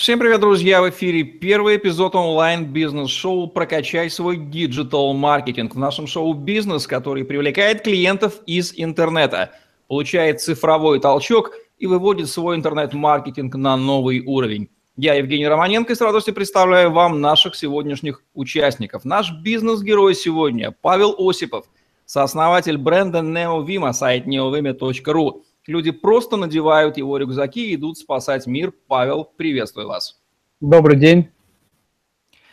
[0.00, 0.80] Всем привет, друзья!
[0.80, 5.74] В эфире первый эпизод онлайн-бизнес-шоу «Прокачай свой digital-маркетинг».
[5.74, 9.50] В нашем шоу бизнес, который привлекает клиентов из интернета,
[9.88, 14.70] получает цифровой толчок и выводит свой интернет-маркетинг на новый уровень.
[14.96, 19.04] Я Евгений Романенко и с радостью представляю вам наших сегодняшних участников.
[19.04, 21.66] Наш бизнес-герой сегодня Павел Осипов,
[22.06, 25.42] сооснователь бренда Neovima, сайт neovima.ru.
[25.66, 28.72] Люди просто надевают его рюкзаки и идут спасать мир.
[28.86, 30.18] Павел, приветствую вас.
[30.60, 31.28] Добрый день,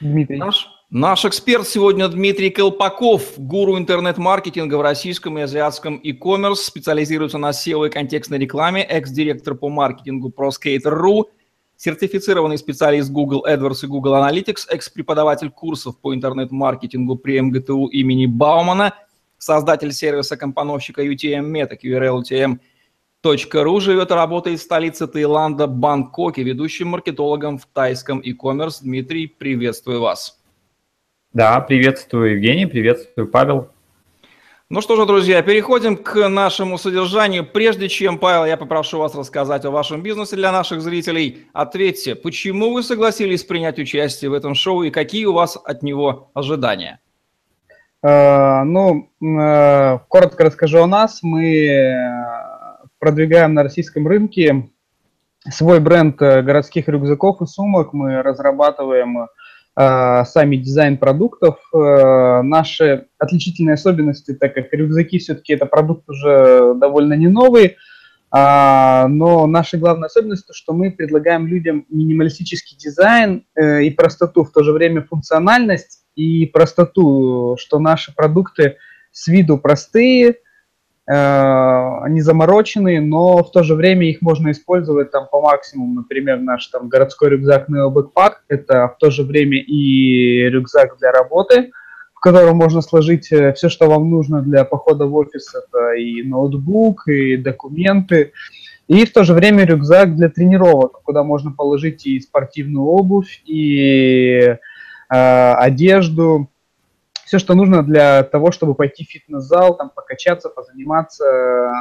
[0.02, 0.38] Дмитрий.
[0.38, 7.52] Наш, наш эксперт сегодня Дмитрий Колпаков, гуру интернет-маркетинга в российском и азиатском e-commerce, специализируется на
[7.52, 11.26] SEO и контекстной рекламе, экс-директор по маркетингу ProSkater.ru,
[11.78, 18.96] сертифицированный специалист Google AdWords и Google Analytics, экс-преподаватель курсов по интернет-маркетингу при МГТУ имени Баумана,
[19.38, 22.60] создатель сервиса компоновщика UTM Meta, QRL UTM–
[23.36, 28.80] .ру живет и работает в столице Таиланда Бангкоке, ведущим маркетологом в тайском e-commerce.
[28.82, 30.40] Дмитрий, приветствую вас.
[31.34, 33.70] Да, приветствую, Евгений, приветствую, Павел.
[34.70, 37.46] Ну что же, друзья, переходим к нашему содержанию.
[37.46, 41.48] Прежде чем, Павел, я попрошу вас рассказать о вашем бизнесе для наших зрителей.
[41.54, 46.32] Ответьте, почему вы согласились принять участие в этом шоу и какие у вас от него
[46.34, 47.00] ожидания?
[48.06, 51.24] Uh, ну, uh, коротко расскажу о нас.
[51.24, 51.68] Мы
[53.08, 54.70] продвигаем на российском рынке
[55.50, 57.94] свой бренд э, городских рюкзаков и сумок.
[57.94, 61.58] Мы разрабатываем э, сами дизайн продуктов.
[61.74, 67.78] Э, наши отличительные особенности, так как рюкзаки все-таки это продукт уже довольно не новый,
[68.36, 74.64] э, но наша главная особенность, что мы предлагаем людям минималистический дизайн и простоту, в то
[74.64, 78.76] же время функциональность и простоту, что наши продукты
[79.14, 80.40] с виду простые,
[81.10, 85.94] они замороченные, но в то же время их можно использовать там по максимуму.
[85.94, 91.12] Например, наш там городской рюкзак Neo Backpack– это в то же время и рюкзак для
[91.14, 91.72] работы,
[92.14, 95.54] в котором можно сложить э, все, что вам нужно для похода в офис.
[95.56, 98.34] Это и ноутбук, и документы.
[98.90, 104.40] И в то же время рюкзак для тренировок, куда можно положить и спортивную обувь, и
[104.40, 104.58] э,
[105.10, 106.50] одежду,
[107.28, 111.72] все, что нужно для того, чтобы пойти в фитнес-зал, там, покачаться, позаниматься э,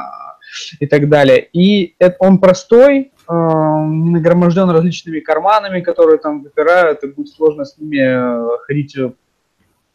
[0.81, 1.47] и так далее.
[1.53, 7.77] И это, он простой, э, нагроможден различными карманами, которые там выпирают, и будет сложно с
[7.77, 9.13] ними э, ходить в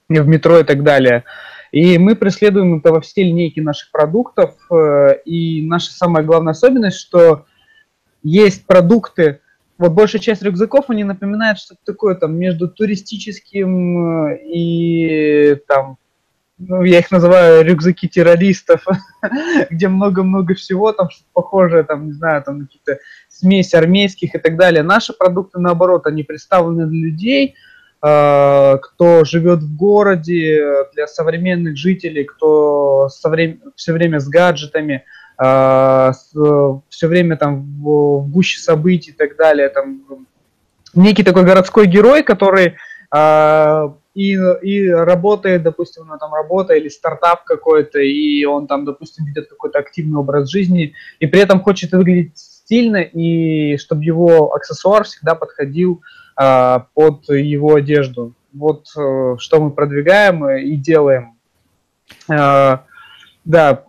[0.09, 1.25] метро и так далее.
[1.71, 4.55] И мы преследуем это во все линейки наших продуктов.
[5.25, 7.47] И наша самая главная особенность, что
[8.23, 9.41] есть продукты,
[9.79, 15.97] вот большая часть рюкзаков, они напоминают что-то такое там между туристическим э, и там,
[16.59, 18.85] ну, я их называю рюкзаки террористов,
[19.71, 24.57] где много-много всего, там что-то похожее, там, не знаю, там какие-то смесь армейских и так
[24.57, 24.83] далее.
[24.83, 27.55] Наши продукты, наоборот, они представлены для людей,
[28.03, 35.05] э, кто живет в городе, для современных жителей, кто все время с гаджетами,
[35.39, 40.03] все время там в, в гуще событий и так далее, там
[40.95, 42.77] некий такой городской герой, который
[43.11, 49.25] а, и, и работает, допустим, на там работа или стартап какой-то, и он там, допустим,
[49.25, 55.05] ведет какой-то активный образ жизни, и при этом хочет выглядеть стильно, и чтобы его аксессуар
[55.05, 56.03] всегда подходил
[56.37, 58.35] а, под его одежду.
[58.53, 61.39] Вот а, что мы продвигаем и делаем.
[62.29, 62.85] А,
[63.45, 63.85] да,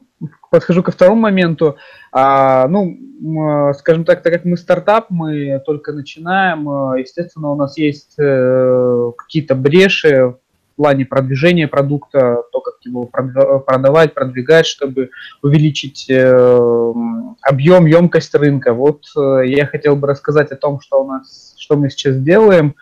[0.53, 1.77] подхожу ко второму моменту.
[2.11, 7.75] А, ну, скажем так, так как мы стартап, мы только начинаем, э, естественно, у нас
[7.75, 10.35] есть э, какие-то бреши
[10.73, 15.09] в плане продвижения продукта, то, как его продавать, продвигать, чтобы
[15.41, 16.93] увеличить э,
[17.41, 18.75] объем, емкость рынка.
[18.75, 22.75] Вот э, я хотел бы рассказать о том, что у нас, что мы сейчас делаем,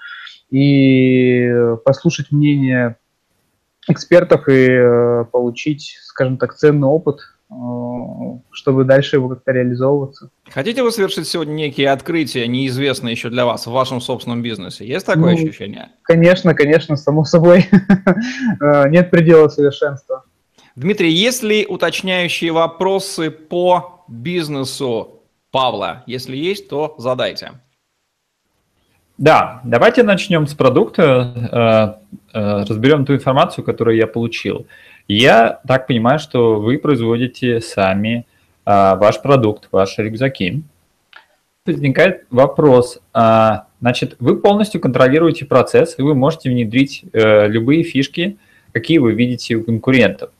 [0.49, 1.49] и
[1.85, 2.97] послушать мнение
[3.87, 7.40] экспертов и э, получить, скажем так, ценный опыт Э,
[8.51, 10.29] чтобы дальше его как-то реализовываться.
[10.49, 14.85] Хотите вы совершить сегодня некие открытия, неизвестные еще для вас в вашем собственном бизнесе?
[14.85, 15.89] Есть такое ну, ощущение?
[16.03, 17.67] Конечно, конечно, само собой.
[18.61, 20.23] Э, нет предела совершенства.
[20.75, 25.21] Дмитрий, есть ли уточняющие вопросы по бизнесу
[25.51, 26.03] Павла?
[26.05, 27.51] Если есть, то задайте.
[29.17, 31.97] Да, давайте начнем с продукта,
[32.33, 34.67] э, разберем ту информацию, которую я получил.
[35.07, 38.25] Я так понимаю, что вы производите сами
[38.65, 40.63] а, ваш продукт, ваши рюкзаки.
[41.65, 48.37] Возникает вопрос, а, значит, вы полностью контролируете процесс, и вы можете внедрить а, любые фишки,
[48.71, 50.31] какие вы видите у конкурентов.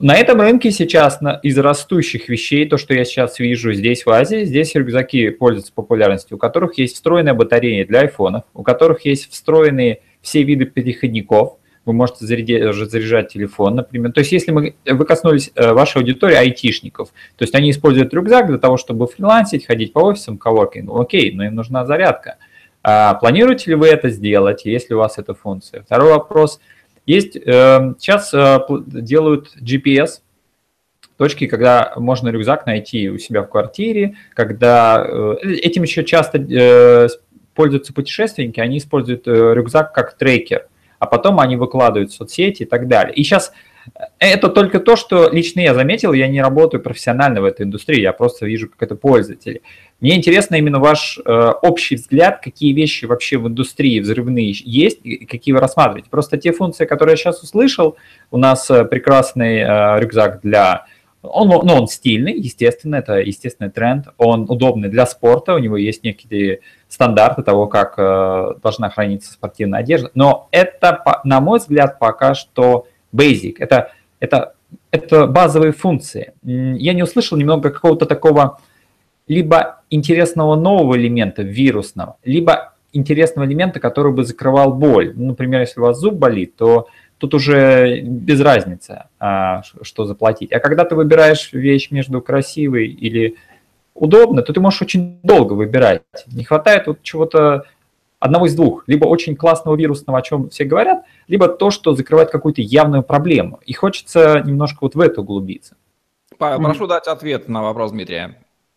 [0.00, 4.10] На этом рынке сейчас на, из растущих вещей, то, что я сейчас вижу здесь в
[4.10, 9.30] Азии, здесь рюкзаки пользуются популярностью, у которых есть встроенная батарея для айфонов, у которых есть
[9.30, 11.58] встроенные все виды переходников,
[11.90, 14.12] вы можете заряжать телефон, например.
[14.12, 18.46] То есть если мы, вы коснулись э, вашей аудитории айтишников, то есть они используют рюкзак
[18.46, 22.36] для того, чтобы фрилансить, ходить по офисам, коворкинг, окей, но им нужна зарядка.
[22.82, 25.82] А планируете ли вы это сделать, если у вас эта функция?
[25.82, 26.60] Второй вопрос.
[27.06, 30.20] Есть, э, сейчас э, делают GPS,
[31.16, 35.06] точки, когда можно рюкзак найти у себя в квартире, когда
[35.42, 37.10] этим еще часто
[37.54, 40.69] пользуются путешественники, они используют рюкзак как трекер
[41.00, 43.12] а потом они выкладывают в соцсети и так далее.
[43.14, 43.52] И сейчас
[43.96, 48.00] э, это только то, что лично я заметил, я не работаю профессионально в этой индустрии,
[48.00, 49.62] я просто вижу, как это пользователи.
[50.00, 55.26] Мне интересно именно ваш э, общий взгляд, какие вещи вообще в индустрии взрывные есть, и
[55.26, 56.10] какие вы рассматриваете.
[56.10, 57.96] Просто те функции, которые я сейчас услышал,
[58.30, 60.86] у нас э, прекрасный э, рюкзак для
[61.22, 64.06] он, ну, он стильный, естественно, это естественный тренд.
[64.16, 69.80] Он удобный для спорта, у него есть некие стандарты того, как э, должна храниться спортивная
[69.80, 70.10] одежда.
[70.14, 73.56] Но это, на мой взгляд, пока что basic.
[73.58, 74.54] Это, это,
[74.90, 76.32] это базовые функции.
[76.42, 78.58] Я не услышал немного какого-то такого
[79.28, 85.12] либо интересного нового элемента, вирусного, либо интересного элемента, который бы закрывал боль.
[85.14, 86.88] Например, если у вас зуб болит, то
[87.20, 90.52] тут уже без разницы, а, что заплатить.
[90.52, 93.36] А когда ты выбираешь вещь между красивой или
[93.94, 96.02] удобной, то ты можешь очень долго выбирать.
[96.26, 97.64] Не хватает вот чего-то
[98.18, 98.84] одного из двух.
[98.86, 103.60] Либо очень классного вирусного, о чем все говорят, либо то, что закрывает какую-то явную проблему.
[103.66, 105.76] И хочется немножко вот в это углубиться.
[106.38, 106.88] Прошу mm.
[106.88, 108.36] дать ответ на вопрос Дмитрия.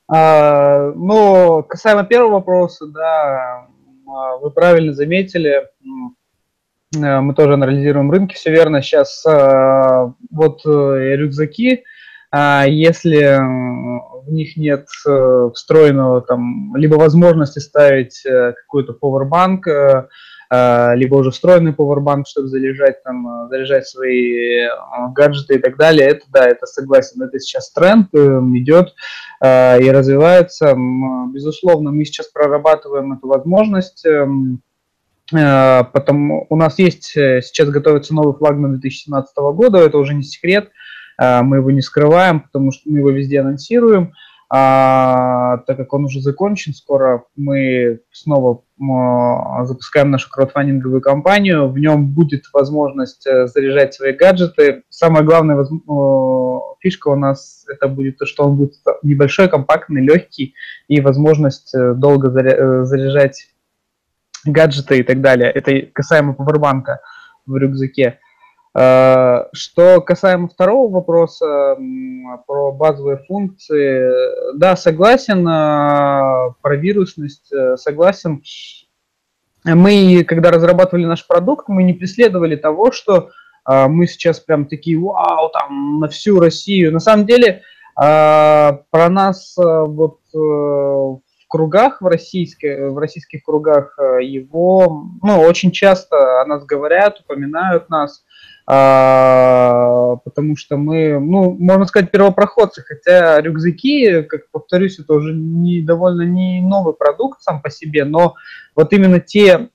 [0.10, 3.68] А, ну, касаемо первого вопроса, да,
[4.06, 5.70] а, вы правильно заметили,
[6.96, 8.82] мы тоже анализируем рынки, все верно.
[8.82, 11.84] Сейчас э, вот э, рюкзаки,
[12.32, 13.38] а если
[14.26, 14.88] в них нет
[15.54, 20.08] встроенного там либо возможности ставить какой-то поwerbank,
[20.96, 24.68] либо уже встроенный поwerbank, чтобы заряжать там, заряжать свои
[25.14, 28.96] гаджеты и так далее, это да, это согласен, это сейчас тренд идет
[29.44, 30.76] и развивается.
[31.32, 34.06] Безусловно, мы сейчас прорабатываем эту возможность
[35.32, 40.24] Э, Потому у нас есть э, сейчас готовится новый флагман 2017 года, это уже не
[40.24, 40.70] секрет,
[41.20, 44.14] э, мы его не скрываем, потому что мы его везде анонсируем.
[44.56, 48.62] А, так как он уже закончен, скоро мы снова
[49.64, 51.70] запускаем нашу краудфандинговую кампанию.
[51.70, 54.84] В нем будет возможность заряжать свои гаджеты.
[54.90, 55.72] Самая главная воз...
[56.82, 60.54] фишка у нас это будет то, что он будет небольшой, компактный, легкий
[60.88, 62.30] и возможность долго
[62.86, 63.53] заряжать
[64.46, 65.52] гаджеты и так далее.
[65.52, 67.00] Это касаемо павербанка
[67.46, 68.20] в рюкзаке.
[68.76, 71.78] Э, что касаемо второго вопроса
[72.48, 78.42] про базовые функции, да, согласен, э, про вирусность э, согласен.
[79.64, 83.30] Мы, когда разрабатывали наш продукт, мы не преследовали того, что
[83.66, 86.92] мы сейчас прям такие, вау, там, на всю Россию.
[86.92, 87.62] На самом деле,
[87.96, 90.20] про нас вот
[91.54, 97.92] кругах, в, российской, в российских кругах э, его, ну, очень часто о нас говорят, упоминают
[97.92, 98.26] нас,
[98.66, 105.84] а, потому что мы, ну, можно сказать, первопроходцы, хотя рюкзаки, как повторюсь, это уже не
[105.84, 108.34] довольно не новый продукт сам по себе, но
[108.76, 109.70] вот именно те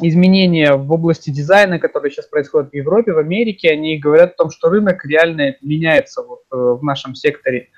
[0.00, 4.50] изменения в области дизайна, которые сейчас происходят в Европе, в Америке, они говорят о том,
[4.50, 7.68] что рынок реально меняется вот э, в нашем секторе.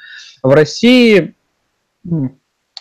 [0.42, 1.34] В России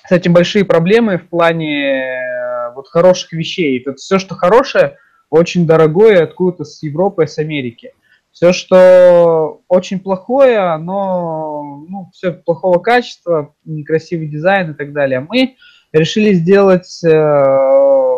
[0.07, 3.79] с этим большие проблемы в плане э, вот хороших вещей.
[3.79, 4.97] Это все, что хорошее,
[5.29, 7.93] очень дорогое откуда-то с Европы, с Америки.
[8.31, 15.25] Все, что очень плохое, оно ну, все плохого качества, некрасивый дизайн и так далее.
[15.29, 15.55] Мы
[15.91, 18.17] решили сделать э,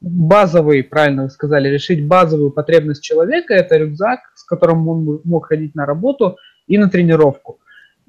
[0.00, 3.54] базовый, правильно вы сказали, решить базовую потребность человека.
[3.54, 7.58] Это рюкзак, с которым он мог ходить на работу и на тренировку.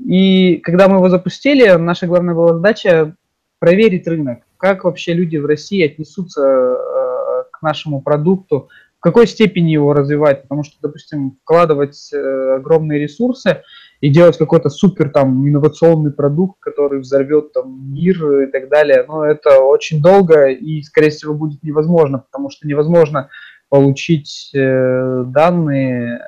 [0.05, 3.15] И когда мы его запустили, наша главная была задача
[3.59, 9.71] проверить рынок, как вообще люди в России отнесутся э, к нашему продукту, в какой степени
[9.71, 13.63] его развивать, потому что, допустим, вкладывать э, огромные ресурсы
[14.01, 19.23] и делать какой-то супер там инновационный продукт, который взорвет там мир и так далее, ну,
[19.23, 23.29] это очень долго и, скорее всего, будет невозможно, потому что невозможно
[23.69, 26.19] получить э, данные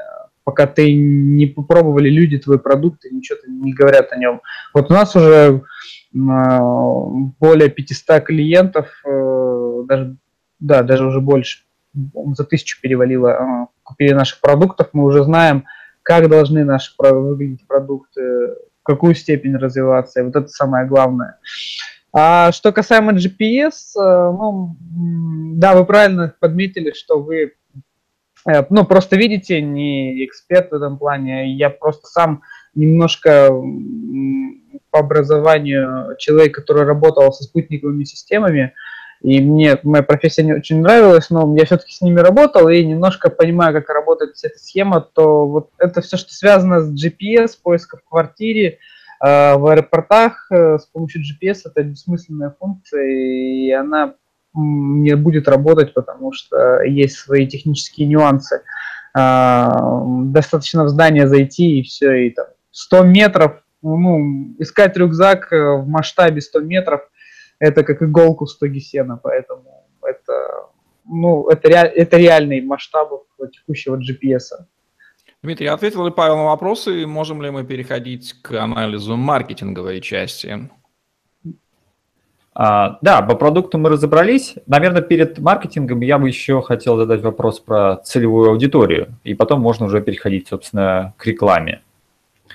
[0.43, 4.41] пока ты не попробовали люди твой продукт и ничего не говорят о нем.
[4.73, 5.63] Вот у нас уже
[6.29, 6.59] а,
[7.39, 10.17] более 500 клиентов, э, даже,
[10.59, 15.65] да, даже уже больше, за тысячу перевалило, а, купили наших продуктов, мы уже знаем,
[16.03, 18.21] как должны наши выглядеть продукты,
[18.81, 21.37] в какую степень развиваться, и вот это самое главное.
[22.13, 24.75] А что касаемо GPS, э, ну,
[25.55, 27.53] да, вы правильно подметили, что вы,
[28.45, 32.41] ну, просто видите, не эксперт в этом плане, я просто сам
[32.75, 33.49] немножко
[34.89, 38.73] по образованию человек, который работал со спутниковыми системами,
[39.21, 43.29] и мне моя профессия не очень нравилась, но я все-таки с ними работал и немножко
[43.29, 47.97] понимаю, как работает вся эта схема, то вот это все, что связано с GPS, поиска
[47.97, 48.79] в квартире,
[49.23, 54.15] э, в аэропортах э, с помощью GPS, это бессмысленная функция, и она
[54.53, 58.61] не будет работать, потому что есть свои технические нюансы.
[59.13, 65.75] А, достаточно в здание зайти и все, и там 100 метров, ну, искать рюкзак э,
[65.77, 67.01] в масштабе 100 метров,
[67.59, 70.69] это как иголку в стоге сена, поэтому это,
[71.05, 73.09] ну, это, ре, это реальный масштаб
[73.51, 74.65] текущего GPS.
[75.43, 80.69] Дмитрий, ответил ли Павел на вопросы, можем ли мы переходить к анализу маркетинговой части?
[82.63, 84.53] А, да, по продукту мы разобрались.
[84.67, 89.87] Наверное, перед маркетингом я бы еще хотел задать вопрос про целевую аудиторию, и потом можно
[89.87, 91.81] уже переходить, собственно, к рекламе.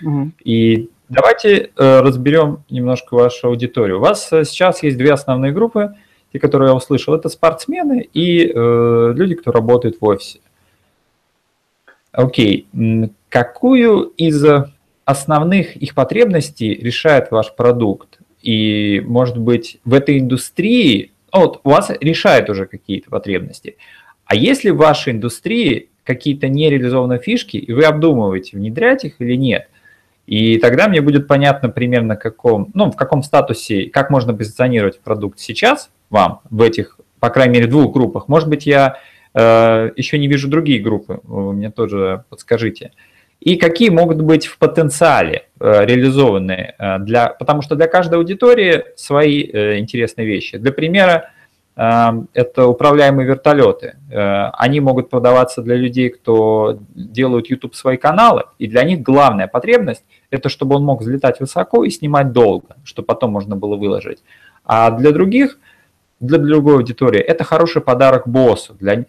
[0.00, 0.30] Угу.
[0.44, 3.96] И давайте э, разберем немножко вашу аудиторию.
[3.96, 5.96] У вас э, сейчас есть две основные группы,
[6.32, 7.12] те, которые я услышал.
[7.12, 10.38] Это спортсмены и э, люди, кто работает в офисе.
[12.12, 12.68] Окей,
[13.28, 14.40] какую из
[15.04, 18.15] основных их потребностей решает ваш продукт?
[18.46, 23.76] И, может быть, в этой индустрии, ну, вот у вас решает уже какие-то потребности.
[24.24, 29.68] А если в вашей индустрии какие-то нереализованные фишки, и вы обдумываете, внедрять их или нет,
[30.28, 35.40] и тогда мне будет понятно примерно, каком, ну, в каком статусе, как можно позиционировать продукт
[35.40, 38.28] сейчас вам в этих, по крайней мере, двух группах.
[38.28, 39.00] Может быть, я
[39.34, 42.92] э, еще не вижу другие группы, вы мне тоже подскажите.
[43.40, 48.84] И какие могут быть в потенциале э, реализованные, э, для, потому что для каждой аудитории
[48.96, 50.58] свои э, интересные вещи.
[50.58, 51.30] Для примера,
[51.76, 53.98] это управляемые вертолеты.
[54.10, 60.02] Они могут продаваться для людей, кто делают YouTube свои каналы, и для них главная потребность–
[60.30, 64.20] это чтобы он мог взлетать высоко и снимать долго, чтобы потом можно было выложить.
[64.64, 65.58] А для других,
[66.20, 68.74] для другой аудитории, это хороший подарок боссу.
[68.74, 69.04] Для,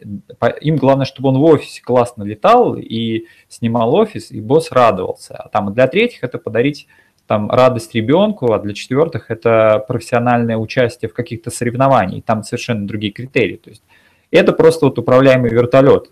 [0.61, 5.35] им главное, чтобы он в офисе классно летал и снимал офис, и босс радовался.
[5.35, 6.87] А там для третьих это подарить
[7.25, 13.13] там радость ребенку, а для четвертых это профессиональное участие в каких-то соревнованиях, там совершенно другие
[13.13, 13.57] критерии.
[13.57, 13.83] То есть
[14.31, 16.11] это просто вот управляемые вертолеты.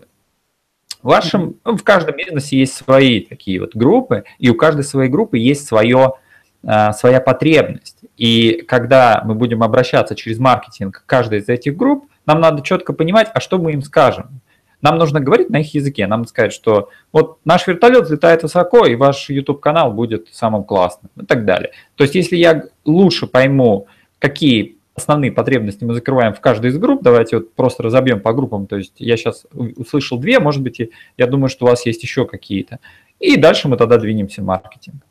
[1.02, 5.10] В вашем, ну, в каждом бизнесе есть свои такие вот группы, и у каждой своей
[5.10, 6.14] группы есть свое,
[6.62, 7.98] своя потребность.
[8.16, 12.92] И когда мы будем обращаться через маркетинг к каждой из этих групп, нам надо четко
[12.92, 14.40] понимать, а что мы им скажем.
[14.82, 18.94] Нам нужно говорить на их языке, нам сказать, что вот наш вертолет взлетает высоко, и
[18.94, 21.72] ваш YouTube-канал будет самым классным и так далее.
[21.94, 23.86] То есть если я лучше пойму,
[24.18, 28.66] какие основные потребности мы закрываем в каждой из групп, давайте вот просто разобьем по группам,
[28.66, 30.80] то есть я сейчас услышал две, может быть,
[31.16, 32.78] я думаю, что у вас есть еще какие-то.
[33.18, 35.02] И дальше мы тогда двинемся в маркетинг.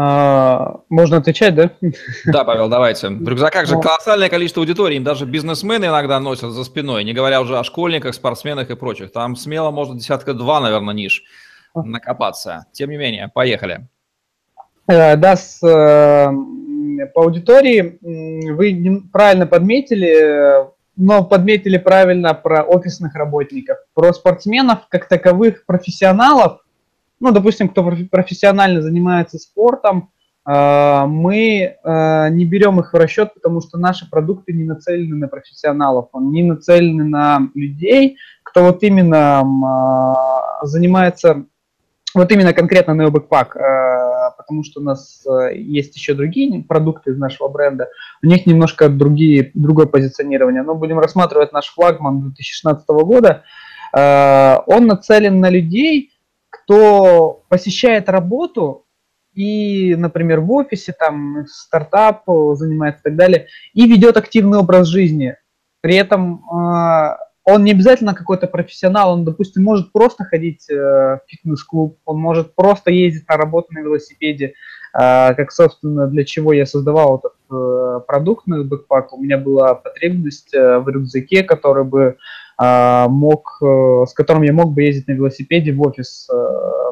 [0.00, 1.72] А, можно отвечать, да?
[2.24, 3.08] Да, Павел, давайте.
[3.08, 7.40] В рюкзаках же колоссальное количество аудиторий, им даже бизнесмены иногда носят за спиной, не говоря
[7.40, 9.10] уже о школьниках, спортсменах и прочих.
[9.10, 11.24] Там смело можно десятка два, наверное, ниш
[11.74, 12.66] накопаться.
[12.72, 13.88] Тем не менее, поехали.
[14.86, 16.30] Э, да, с, э,
[17.14, 20.64] по аудитории вы правильно подметили,
[20.96, 23.78] но подметили правильно про офисных работников.
[23.94, 26.60] Про спортсменов, как таковых профессионалов,
[27.20, 30.10] ну, допустим, кто профессионально занимается спортом,
[30.50, 35.28] а, мы а, не берем их в расчет, потому что наши продукты не нацелены на
[35.28, 41.44] профессионалов, они нацелены на людей, кто вот именно а, занимается,
[42.14, 43.48] вот именно конкретно на Backpack,
[44.38, 45.22] потому что у нас
[45.52, 47.90] есть еще другие продукты из нашего бренда,
[48.22, 53.44] у них немножко другие, другое позиционирование, но будем рассматривать наш флагман 2016 года,
[53.92, 56.12] он нацелен на людей,
[56.68, 58.84] кто посещает работу
[59.32, 65.36] и, например, в офисе, там, стартап занимается и так далее, и ведет активный образ жизни.
[65.80, 71.20] При этом э, он не обязательно какой-то профессионал, он, допустим, может просто ходить э, в
[71.26, 74.52] фитнес-клуб, он может просто ездить на работу на велосипеде, э,
[74.92, 79.12] как, собственно, для чего я создавал этот э, продукт на бэкпак.
[79.12, 82.16] У меня была потребность э, в рюкзаке, который бы
[82.56, 86.28] а, мог, э, с которым я мог бы ездить на велосипеде в офис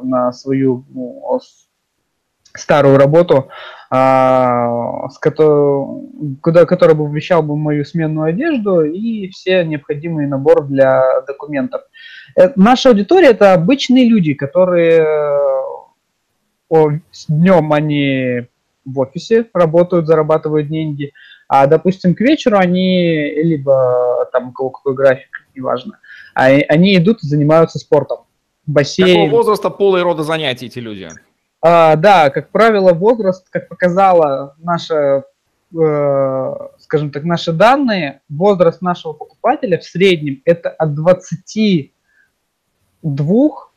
[0.03, 1.41] на свою ну,
[2.55, 3.49] старую работу,
[3.91, 10.67] а, с которой, куда, который бы вмещал бы мою сменную одежду и все необходимые набор
[10.67, 11.83] для документов.
[12.55, 15.56] Наша аудитория это обычные люди, которые
[17.29, 18.47] днем они
[18.85, 21.13] в офисе работают, зарабатывают деньги,
[21.49, 25.99] а, допустим, к вечеру они, либо там у кого какой график, неважно,
[26.35, 28.21] а, они идут и занимаются спортом.
[28.67, 29.27] Бассейн.
[29.27, 31.09] Какого возраста, пола и рода занятий эти люди?
[31.63, 35.25] А, да, как правило, возраст, как показала наша,
[35.73, 41.93] э, скажем так, наши данные, возраст нашего покупателя в среднем это от 22,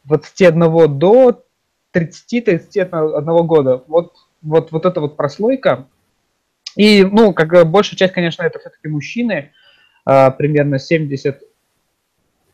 [0.05, 1.43] 21 до
[1.93, 3.83] 30-31 года.
[3.87, 5.87] Вот, вот, вот эта вот прослойка.
[6.75, 9.51] И, ну, как большая часть, конечно, это все-таки мужчины,
[10.05, 11.41] а, примерно 70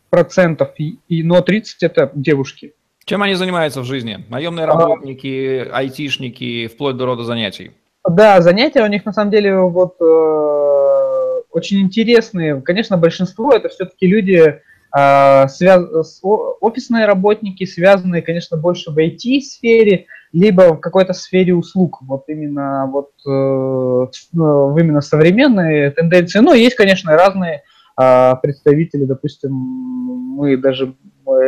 [0.10, 0.74] процентов,
[1.10, 2.74] но 30 это девушки.
[3.06, 4.25] Чем они занимаются в жизни?
[4.30, 7.72] Наемные работники, а, айтишники, вплоть до рода занятий?
[8.10, 12.62] Да, занятия у них на самом деле вот э, очень интересные.
[12.62, 14.62] Конечно, большинство это все-таки люди,
[14.95, 16.21] связ...
[16.23, 21.99] офисные работники, связанные, конечно, больше в IT-сфере, либо в какой-то сфере услуг.
[22.01, 26.39] Вот именно вот э, именно современные тенденции.
[26.39, 27.63] Ну, есть, конечно, разные
[27.99, 30.95] э, представители, допустим, мы даже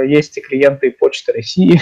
[0.07, 1.79] есть и клиенты Почты России,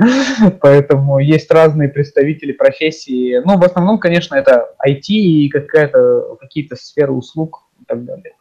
[0.60, 3.42] поэтому есть разные представители профессии.
[3.44, 8.32] Ну, в основном, конечно, это IT и какая-то, какие-то сферы услуг и так далее.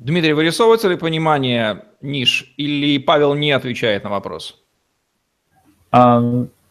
[0.00, 4.62] Дмитрий, вырисовывается ли понимание ниш или Павел не отвечает на вопрос?
[5.90, 6.22] А,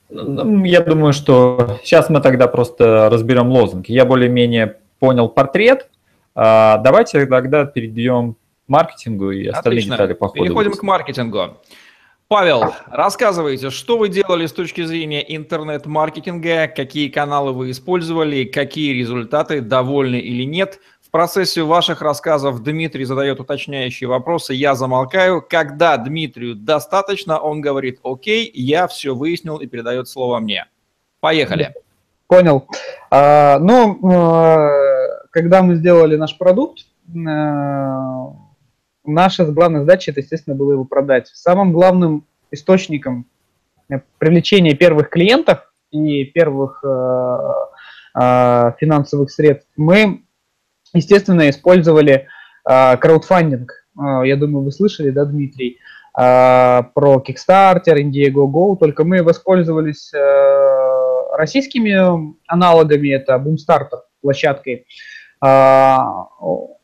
[0.09, 3.91] я думаю, что сейчас мы тогда просто разберем лозунги.
[3.91, 5.89] Я более-менее понял портрет.
[6.35, 8.35] А, давайте тогда перейдем
[8.67, 9.95] маркетингу и остальные Отлично.
[9.95, 10.43] детали по ходу.
[10.43, 11.57] Переходим к маркетингу.
[12.27, 19.59] Павел, рассказывайте, что вы делали с точки зрения интернет-маркетинга, какие каналы вы использовали, какие результаты,
[19.59, 20.79] довольны или нет.
[21.11, 25.41] Процессе ваших рассказов Дмитрий задает уточняющие вопросы, я замолкаю.
[25.41, 30.67] Когда Дмитрию достаточно, он говорит, окей, я все выяснил и передает слово мне.
[31.19, 31.73] Поехали.
[32.27, 32.65] Понял.
[33.09, 34.69] А, ну, э,
[35.31, 37.17] когда мы сделали наш продукт, э,
[39.03, 41.27] наша главная задача, это, естественно, было его продать.
[41.27, 43.25] Самым главным источником
[43.89, 50.23] э, привлечения первых клиентов и первых э, финансовых средств мы,
[50.93, 52.27] естественно, использовали
[52.69, 53.71] э, краудфандинг.
[53.97, 55.79] Э, я думаю, вы слышали, да, Дмитрий,
[56.17, 64.85] э, про Kickstarter, Indiegogo, только мы воспользовались э, российскими аналогами, это Boomstarter площадкой.
[65.43, 65.97] Э,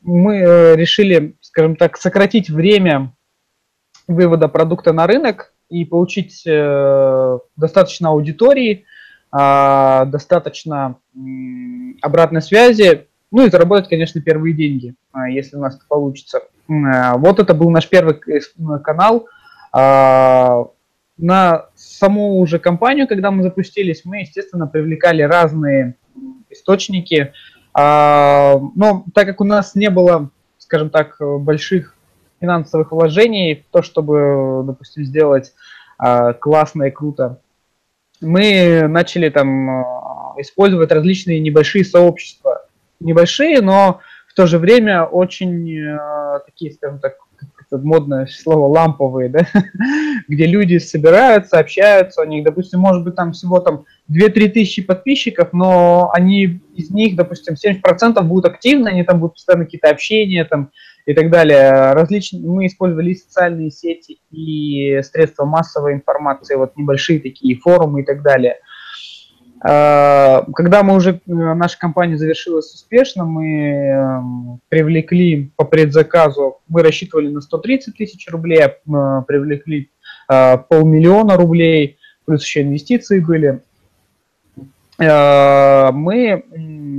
[0.02, 3.16] мы решили скажем так, сократить время
[4.08, 8.86] вывода продукта на рынок и получить э, достаточно аудитории,
[9.36, 11.20] э, достаточно э,
[12.04, 16.42] обратной связи, ну и заработать, конечно, первые деньги, э, если у нас это получится.
[16.70, 18.20] Э, вот это был наш первый
[18.84, 19.28] канал.
[19.76, 20.66] Э,
[21.18, 25.96] на саму уже компанию, когда мы запустились, мы, естественно, привлекали разные
[26.50, 27.34] источники.
[27.78, 30.30] Э, но так как у нас не было
[30.68, 31.96] скажем так, больших
[32.42, 35.54] финансовых вложений в то, чтобы, допустим, сделать
[36.04, 37.40] э, классно и круто.
[38.20, 39.84] Мы начали там э,
[40.42, 42.47] использовать различные небольшие сообщества.
[43.00, 47.16] Небольшие, но в то же время очень э, такие, скажем так,
[47.70, 49.48] это модное слово ламповые, да,
[50.28, 55.50] где люди собираются, общаются, у них, допустим, может быть там всего там 2-3 тысячи подписчиков,
[55.54, 60.72] но они из них, допустим, 70% будут активны, они там будут постоянно какие-то общения там
[61.06, 61.94] и так далее.
[61.94, 68.06] Различные, мы использовали и социальные сети, и средства массовой информации, вот небольшие такие форумы и
[68.06, 68.58] так далее.
[69.62, 76.84] А, когда мы уже, э, наша компания завершилась успешно, мы эм, привлекли по предзаказу, мы
[76.84, 79.90] рассчитывали на 130 тысяч рублей, а, привлекли
[80.28, 83.62] а, полмиллиона рублей, плюс еще инвестиции были.
[85.00, 86.44] Мы,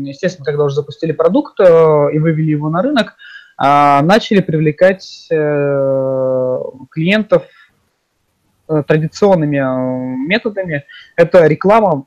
[0.06, 1.64] естественно, когда уже запустили продукт э,
[2.12, 3.16] и вывели его на рынок,
[3.58, 6.58] начали привлекать э,
[6.92, 7.42] клиентов
[8.86, 10.84] традиционными э, методами.
[11.16, 12.04] Это реклама.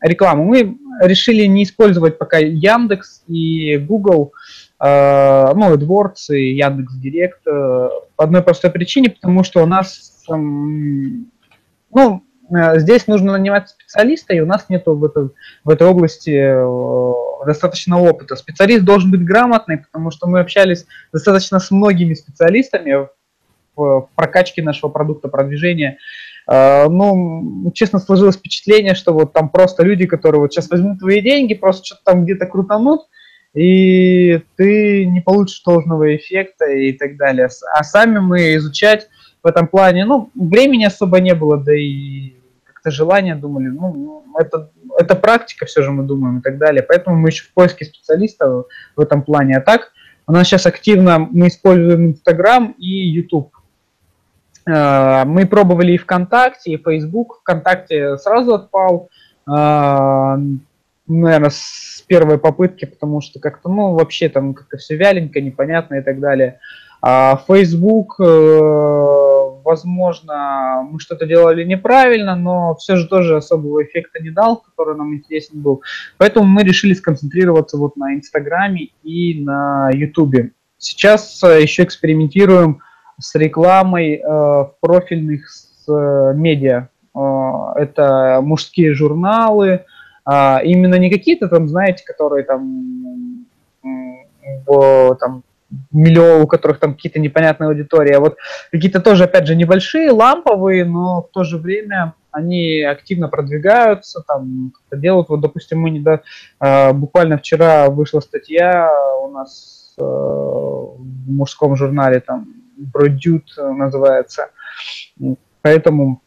[0.00, 0.44] реклама.
[0.44, 4.32] Мы решили не использовать пока Яндекс и Google,
[4.82, 12.22] э, ну, AdWords и Яндекс Директ по одной простой причине, потому что у нас, ну,
[12.76, 15.30] здесь нужно нанимать специалиста, и у нас нет в, этой
[15.64, 18.34] в этой области достаточно опыта.
[18.36, 23.08] Специалист должен быть грамотный, потому что мы общались достаточно с многими специалистами
[23.78, 25.98] в прокачке нашего продукта, продвижения.
[26.46, 31.20] А, ну, честно, сложилось впечатление, что вот там просто люди, которые вот сейчас возьмут твои
[31.20, 33.02] деньги, просто что-то там где-то крутанут,
[33.54, 37.48] и ты не получишь должного эффекта и так далее.
[37.74, 39.08] А сами мы изучать
[39.42, 44.70] в этом плане, ну, времени особо не было, да и как-то желания думали, ну, это,
[44.98, 46.82] это практика все же мы думаем и так далее.
[46.82, 49.56] Поэтому мы еще в поиске специалистов в этом плане.
[49.56, 49.92] А так,
[50.26, 53.57] у нас сейчас активно мы используем Инстаграм и YouTube.
[54.68, 57.38] Э, мы пробовали и ВКонтакте, и Facebook.
[57.40, 59.08] ВКонтакте сразу отпал,
[59.46, 60.36] э,
[61.06, 66.02] наверное, с первой попытки, потому что как-то, ну, вообще там как-то все вяленько, непонятно и
[66.02, 66.60] так далее.
[67.00, 68.28] А Facebook, э,
[69.64, 75.14] возможно, мы что-то делали неправильно, но все же тоже особого эффекта не дал, который нам
[75.14, 75.82] интересен был.
[76.18, 80.50] Поэтому мы решили сконцентрироваться вот на Инстаграме и на Ютубе.
[80.76, 82.80] Сейчас еще экспериментируем
[83.18, 85.48] с рекламой э, в профильных
[85.88, 86.88] э, медиа.
[87.74, 89.84] Это мужские журналы,
[90.24, 93.46] а именно не какие-то там, знаете, которые там,
[94.66, 95.42] в, там
[95.90, 98.36] миллион, у которых там какие-то непонятные аудитории, а вот
[98.70, 104.72] какие-то тоже, опять же, небольшие, ламповые, но в то же время они активно продвигаются, там
[104.92, 106.22] делают, вот, допустим, мы не до,
[106.60, 108.90] э, буквально вчера вышла статья
[109.22, 114.50] у нас э, в мужском журнале, там, Бродют называется,
[115.62, 116.22] поэтому,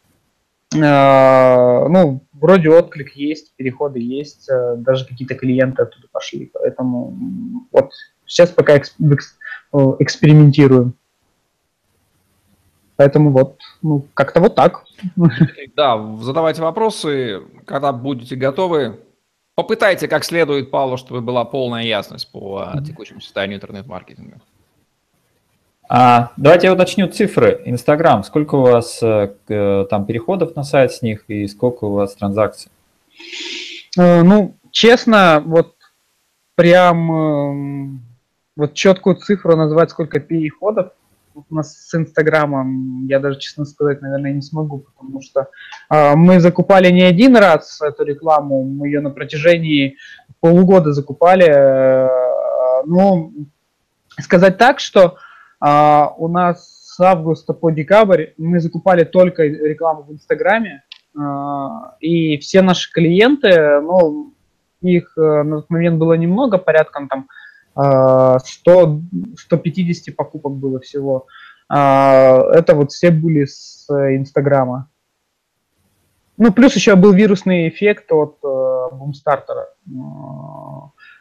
[0.75, 7.15] э, ну, вроде отклик есть, переходы есть, э, даже какие-то клиенты оттуда пошли, поэтому
[7.71, 7.91] вот
[8.31, 10.93] Сейчас пока экспериментируем.
[12.95, 14.85] Поэтому вот, ну, как-то вот так.
[15.75, 19.01] Да, задавайте вопросы, когда будете готовы.
[19.55, 24.39] Попытайте как следует, Павлу, чтобы была полная ясность по текущему состоянию интернет-маркетинга.
[25.93, 27.63] А, давайте я уточню цифры.
[27.65, 29.35] Инстаграм, сколько у вас э,
[29.89, 32.71] там переходов на сайт с них и сколько у вас транзакций?
[33.99, 35.75] Э, ну, честно, вот
[36.55, 37.99] прям
[38.55, 40.93] вот четкую цифру назвать, сколько переходов
[41.35, 45.49] у нас с Инстаграмом, я даже, честно сказать, наверное, не смогу, потому что
[45.89, 49.97] э, мы закупали не один раз эту рекламу, мы ее на протяжении
[50.39, 51.49] полугода закупали.
[51.49, 52.07] Э,
[52.85, 53.33] ну,
[54.21, 55.30] сказать так, что э,
[55.61, 60.83] у нас с августа по декабрь мы закупали только рекламу в Инстаграме,
[61.15, 61.19] э,
[62.01, 64.33] и все наши клиенты, ну,
[64.81, 67.27] их э, на тот момент было немного, порядком там
[67.73, 69.01] 100,
[69.37, 71.27] 150 покупок было всего.
[71.69, 74.89] А, это вот все были с Инстаграма.
[76.35, 78.39] Ну, плюс еще был вирусный эффект от
[78.91, 79.69] бумстартера.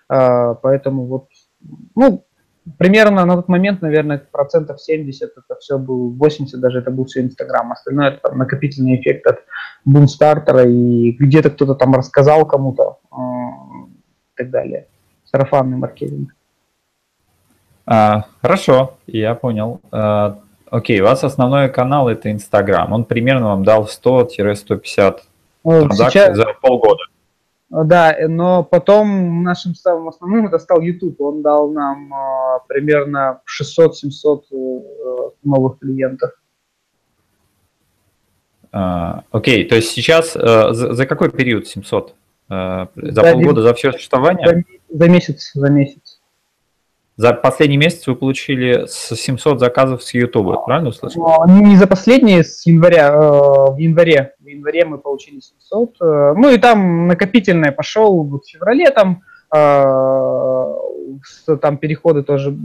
[0.08, 1.28] А, поэтому вот,
[1.94, 2.24] ну,
[2.78, 7.22] примерно на тот момент, наверное, процентов 70 это все был, 80 даже это был все
[7.22, 7.72] Инстаграм.
[7.72, 9.40] Остальное это там, накопительный эффект от
[9.84, 14.86] бумстартера и где-то кто-то там рассказал кому-то и так далее.
[15.24, 16.34] Сарафанный маркетинг.
[17.86, 19.80] А, хорошо, я понял.
[19.90, 20.38] А,
[20.70, 22.92] окей, у вас основной канал это Инстаграм.
[22.92, 25.18] Он примерно вам дал 100-150
[25.64, 26.36] ну, транзакций Сейчас...
[26.36, 27.02] за полгода.
[27.70, 31.20] Да, но потом нашим самым основным это стал YouTube.
[31.20, 36.32] Он дал нам э, примерно 600-700 э, новых клиентов.
[38.72, 42.14] А, окей, то есть сейчас э, за, за какой период 700?
[42.48, 44.64] Э, за, за полгода, за все существование?
[44.88, 46.09] За, за месяц, за месяц.
[47.20, 51.44] За последний месяц вы получили с 700 заказов с YouTube, правильно услышал?
[51.46, 54.32] Не за последние, с января, э, в январе.
[54.40, 55.96] В январе мы получили 700.
[56.00, 59.22] Э, ну и там накопительное пошел вот в феврале, там,
[59.54, 62.56] э, там переходы тоже,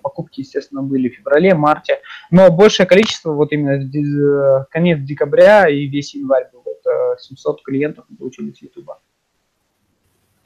[0.00, 1.98] покупки, естественно, были в феврале, марте.
[2.30, 6.60] Но большее количество вот именно конец декабря и весь январь был.
[6.60, 8.90] Это 700 клиентов мы получили с YouTube.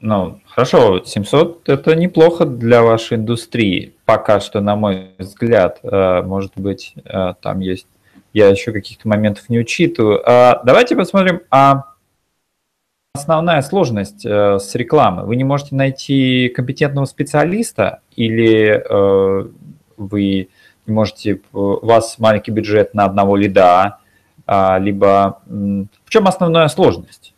[0.01, 3.93] Ну, хорошо, 700 это неплохо для вашей индустрии.
[4.05, 7.87] Пока что, на мой взгляд, э, может быть, э, там есть,
[8.31, 10.21] я еще каких-то моментов не учитываю.
[10.25, 11.83] А давайте посмотрим, а
[13.13, 15.25] основная сложность э, с рекламой?
[15.25, 18.83] Вы не можете найти компетентного специалиста или
[19.97, 20.47] вы
[20.87, 23.99] не можете, у вас маленький бюджет на одного лида,
[24.47, 27.33] а, либо в чем основная сложность?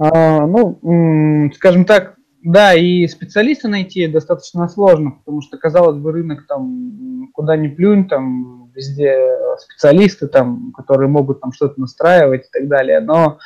[0.00, 6.46] А, ну, скажем так, да, и специалиста найти достаточно сложно, потому что, казалось бы, рынок
[6.48, 9.14] там куда ни плюнь, там везде
[9.58, 13.00] специалисты, там, которые могут там что-то настраивать и так далее.
[13.00, 13.38] Но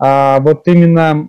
[0.00, 1.28] а, вот именно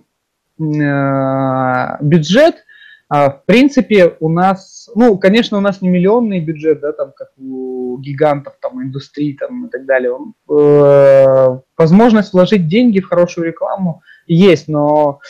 [0.60, 2.64] а, бюджет,
[3.08, 7.28] а, в принципе, у нас, ну, конечно, у нас не миллионный бюджет, да, там, как
[7.36, 10.16] у гигантов, там, индустрии, там, и так далее.
[10.50, 15.20] Э, возможность вложить деньги в хорошую рекламу есть, но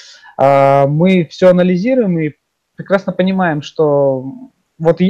[0.40, 2.32] э, мы все анализируем и
[2.76, 4.24] прекрасно понимаем, что
[4.78, 5.00] вот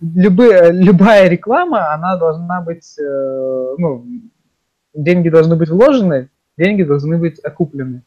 [0.00, 4.04] любые, любая реклама, она должна быть, э, ну,
[4.94, 8.02] деньги должны быть вложены, деньги должны быть окуплены.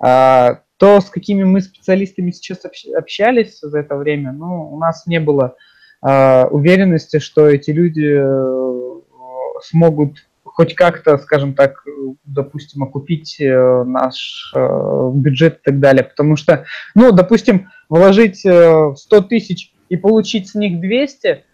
[0.00, 2.60] А, то, с какими мы специалистами сейчас
[2.96, 5.56] общались за это время, ну, у нас не было
[6.00, 9.00] а, уверенности, что эти люди э,
[9.62, 10.27] смогут
[10.58, 11.84] хоть как-то, скажем так,
[12.24, 16.02] допустим, окупить э, наш э, бюджет и так далее.
[16.02, 16.64] Потому что,
[16.96, 18.96] ну, допустим, вложить 100
[19.28, 21.44] тысяч и получить с них 200,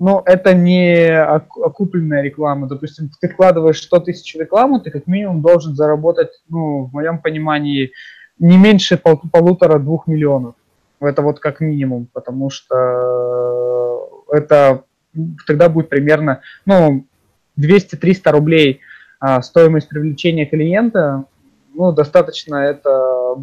[0.00, 2.66] но это не окупленная реклама.
[2.66, 7.20] Допустим, ты вкладываешь 100 тысяч в рекламу, ты как минимум должен заработать, ну, в моем
[7.20, 7.92] понимании,
[8.40, 10.56] не меньше пол полутора-двух миллионов.
[10.98, 14.82] Это вот как минимум, потому что это
[15.46, 17.06] тогда будет примерно, ну,
[17.58, 18.80] 200-300 рублей
[19.20, 21.24] а, стоимость привлечения клиента,
[21.74, 23.36] ну, достаточно это,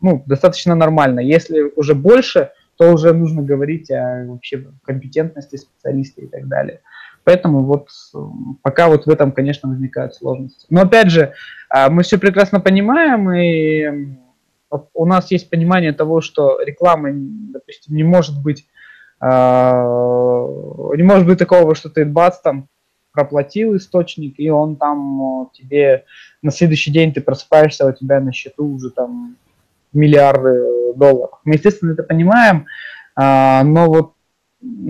[0.00, 1.20] ну, достаточно нормально.
[1.20, 6.80] Если уже больше, то уже нужно говорить о вообще компетентности специалиста и так далее.
[7.24, 7.88] Поэтому вот
[8.62, 10.66] пока вот в этом, конечно, возникают сложности.
[10.70, 11.32] Но опять же,
[11.68, 14.16] а, мы все прекрасно понимаем, и
[14.94, 18.66] у нас есть понимание того, что реклама, допустим, не может быть,
[19.18, 19.82] а,
[20.96, 22.68] не может быть такого, что ты бац там
[23.16, 26.04] проплатил источник, и он там тебе
[26.42, 29.36] на следующий день ты просыпаешься, у тебя на счету уже там
[29.94, 31.40] миллиарды долларов.
[31.44, 32.66] Мы, естественно, это понимаем,
[33.16, 34.12] а, но вот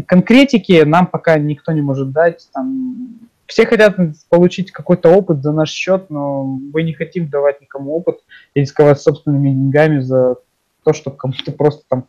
[0.08, 2.48] конкретики нам пока никто не может дать.
[2.52, 3.96] Там, все хотят
[4.28, 8.18] получить какой-то опыт за наш счет, но мы не хотим давать никому опыт
[8.54, 10.36] и рисковать собственными деньгами за
[10.82, 12.06] то, чтобы кому-то просто там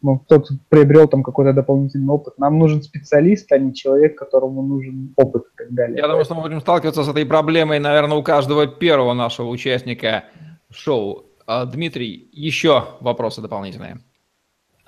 [0.00, 2.38] ну, кто-то приобрел там какой-то дополнительный опыт.
[2.38, 5.98] Нам нужен специалист, а не человек, которому нужен опыт и так далее.
[5.98, 10.24] Я думаю, что мы будем сталкиваться с этой проблемой, наверное, у каждого первого нашего участника
[10.70, 11.26] шоу.
[11.46, 13.98] А, Дмитрий, еще вопросы дополнительные.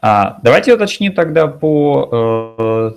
[0.02, 2.08] А, давайте уточним тогда по
[2.58, 2.90] э,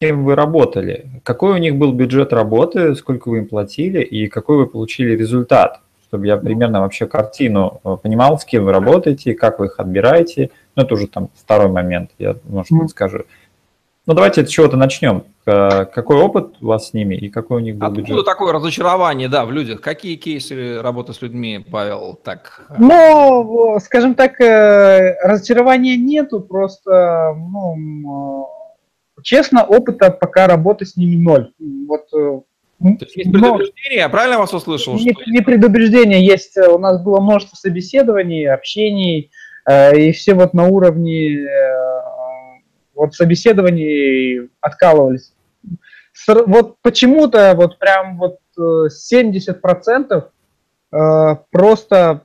[0.00, 1.20] кем вы работали.
[1.22, 5.80] Какой у них был бюджет работы, сколько вы им платили и какой вы получили результат,
[6.06, 10.50] чтобы я примерно вообще картину э, понимал, с кем вы работаете, как вы их отбираете.
[10.76, 13.24] Ну, это уже там второй момент, я, может быть, скажу.
[14.06, 15.24] Ну, давайте с чего-то начнем.
[15.44, 18.24] Какой опыт у вас с ними и какой у них был Откуда бюджет?
[18.24, 19.80] такое разочарование, да, в людях?
[19.80, 22.66] Какие кейсы работы с людьми, Павел, так?
[22.68, 28.48] Э, ну, скажем так, э, разочарования нету, просто, ну,
[29.22, 31.52] честно, опыта пока работы с ними ноль.
[31.88, 32.40] Вот э,
[32.80, 34.94] то есть есть предубеждение, я правильно вас услышал?
[34.94, 40.66] Не, не предубеждение, есть, у нас было множество собеседований, общений, э, и все вот на
[40.66, 41.84] уровне э,
[42.94, 45.32] вот собеседований откалывались.
[46.28, 50.24] Вот почему-то вот прям вот 70%
[50.92, 52.22] э, просто,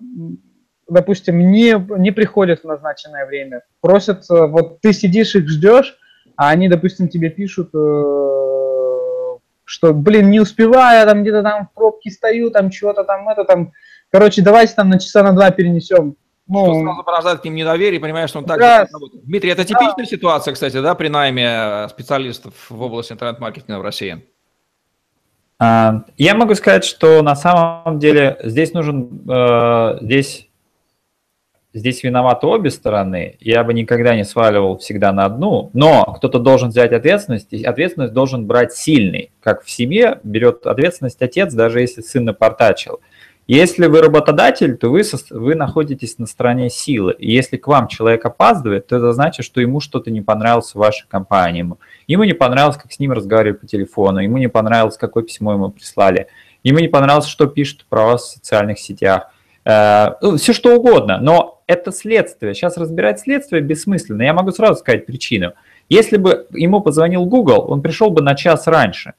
[0.87, 3.63] допустим, не, не приходят в назначенное время.
[3.81, 5.97] Просят, вот ты сидишь их ждешь,
[6.35, 7.69] а они, допустим, тебе пишут,
[9.69, 13.71] что, блин, не успеваю, там где-то там в пробке стою, там чего-то там, это там,
[14.11, 16.15] короче, давайте там на часа на два перенесем.
[16.49, 18.87] Ну, что сразу порождает к ним недоверие, понимаешь, что он так да.
[18.91, 19.23] работает.
[19.23, 20.05] Дмитрий, это типичная да.
[20.05, 24.25] ситуация, кстати, да, при найме э, специалистов в области интернет-маркетинга в России?
[25.59, 30.49] А, я могу сказать, что на самом деле здесь нужен, э, здесь,
[31.71, 33.37] здесь виноваты обе стороны.
[33.39, 38.13] Я бы никогда не сваливал всегда на одну, но кто-то должен взять ответственность, и ответственность
[38.13, 39.31] должен брать сильный.
[39.39, 43.01] Как в семье берет ответственность отец, даже если сын напортачил.
[43.49, 47.15] Если вы работодатель, то вы, вы находитесь на стороне силы.
[47.17, 50.75] И если к вам человек опаздывает, то это значит, что ему что-то не понравилось в
[50.75, 51.61] вашей компании.
[51.61, 55.53] Ему, ему не понравилось, как с ним разговаривали по телефону, ему не понравилось, какое письмо
[55.53, 56.27] ему прислали,
[56.61, 59.31] ему не понравилось, что пишут про вас в социальных сетях.
[59.65, 62.53] Э, ну, все что угодно, но это следствие.
[62.53, 64.21] Сейчас разбирать следствие бессмысленно.
[64.21, 65.53] Я могу сразу сказать причину.
[65.89, 69.13] Если бы ему позвонил Google, он пришел бы на час раньше.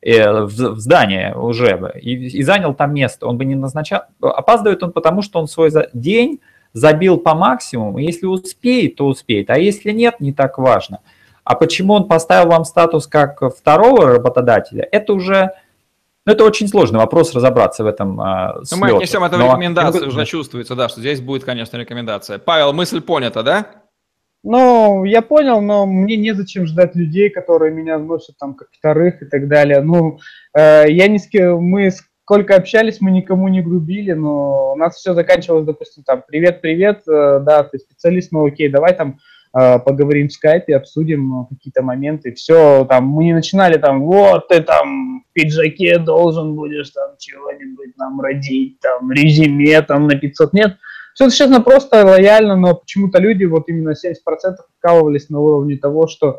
[0.00, 3.26] Э, в, в здание уже бы и, и занял там место.
[3.26, 4.02] Он бы не назначал.
[4.20, 6.40] Опаздывает он потому, что он свой за, день
[6.72, 7.98] забил по максимуму.
[7.98, 9.50] Если успеет, то успеет.
[9.50, 11.00] А если нет, не так важно.
[11.42, 15.50] А почему он поставил вам статус как второго работодателя, это уже
[16.24, 18.20] ну, это очень сложный вопрос разобраться в этом.
[18.20, 22.38] Э, ну, мы отнесем это в рекомендации, уже чувствуется, да, что здесь будет, конечно, рекомендация.
[22.38, 23.66] Павел, мысль понята, да?
[24.44, 29.26] Ну, я понял, но мне незачем ждать людей, которые меня вносят там как вторых и
[29.26, 29.80] так далее.
[29.80, 30.20] Ну,
[30.56, 31.90] э, я ни с кем, мы
[32.28, 37.40] сколько общались, мы никому не грубили, но у нас все заканчивалось, допустим, там, привет-привет, э,
[37.40, 39.18] да, ты специалист, ну окей, давай там
[39.58, 44.62] э, поговорим в скайпе, обсудим какие-то моменты, все, там, мы не начинали там, вот, ты
[44.62, 50.76] там в пиджаке должен будешь там чего-нибудь нам родить, там, резюме там на 500, нет,
[51.18, 54.14] Все честно, просто лояльно, но почему-то люди, вот именно 70%
[54.78, 56.38] вкалывались на уровне того, что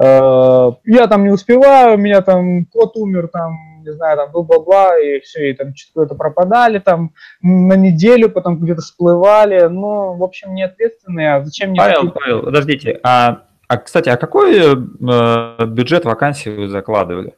[0.00, 5.00] э, я там не успеваю, у меня там кот умер, там, не знаю, там, бла-бла-бла,
[5.00, 7.10] и все, и там что-то пропадали там
[7.42, 11.80] на неделю, потом где-то всплывали, ну, в общем, не ответственные, а зачем мне...
[11.80, 17.34] Павел, Павел, подождите, а, а, кстати, а какой э, бюджет вакансии вы закладывали?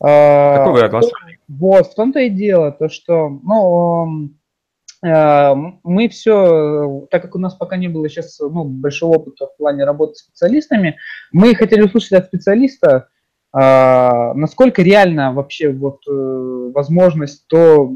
[0.00, 1.38] А, Какой вы оглашали?
[1.46, 4.30] Вот, в том-то и дело, то что, ну,
[5.00, 9.84] мы все, так как у нас пока не было сейчас ну, большого опыта в плане
[9.84, 10.98] работы с специалистами,
[11.30, 13.08] мы хотели услышать от специалиста,
[13.52, 17.94] а, насколько реально вообще вот э, возможность то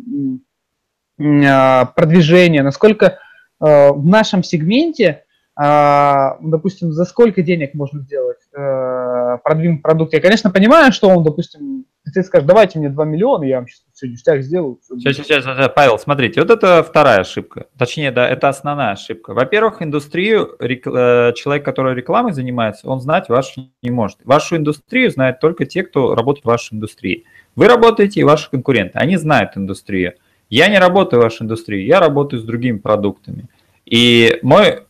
[1.17, 5.22] продвижение, насколько э, в нашем сегменте
[5.57, 10.15] допустим, за сколько денег можно сделать э, продвинуть продукт.
[10.15, 13.85] Я, конечно, понимаю, что он, допустим, ты скажешь, давайте мне 2 миллиона, я вам сейчас
[13.93, 14.79] все ништяк сделаю.
[14.83, 17.67] Сейчас, сейчас, сейчас, Павел, смотрите, вот это вторая ошибка.
[17.79, 19.35] Точнее, да, это основная ошибка.
[19.35, 24.19] Во-первых, индустрию, э, человек, который рекламой занимается, он знать вашу не может.
[24.25, 27.25] Вашу индустрию знают только те, кто работает в вашей индустрии.
[27.57, 30.15] Вы работаете и ваши конкуренты, они знают индустрию.
[30.49, 33.49] Я не работаю в вашей индустрии, я работаю с другими продуктами.
[33.85, 34.81] И мой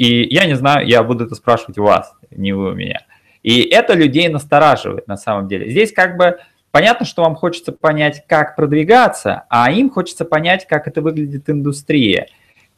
[0.00, 3.02] и я не знаю, я буду это спрашивать у вас, не вы у меня.
[3.42, 5.68] И это людей настораживает на самом деле.
[5.68, 6.38] Здесь как бы
[6.70, 12.28] понятно, что вам хочется понять, как продвигаться, а им хочется понять, как это выглядит индустрия.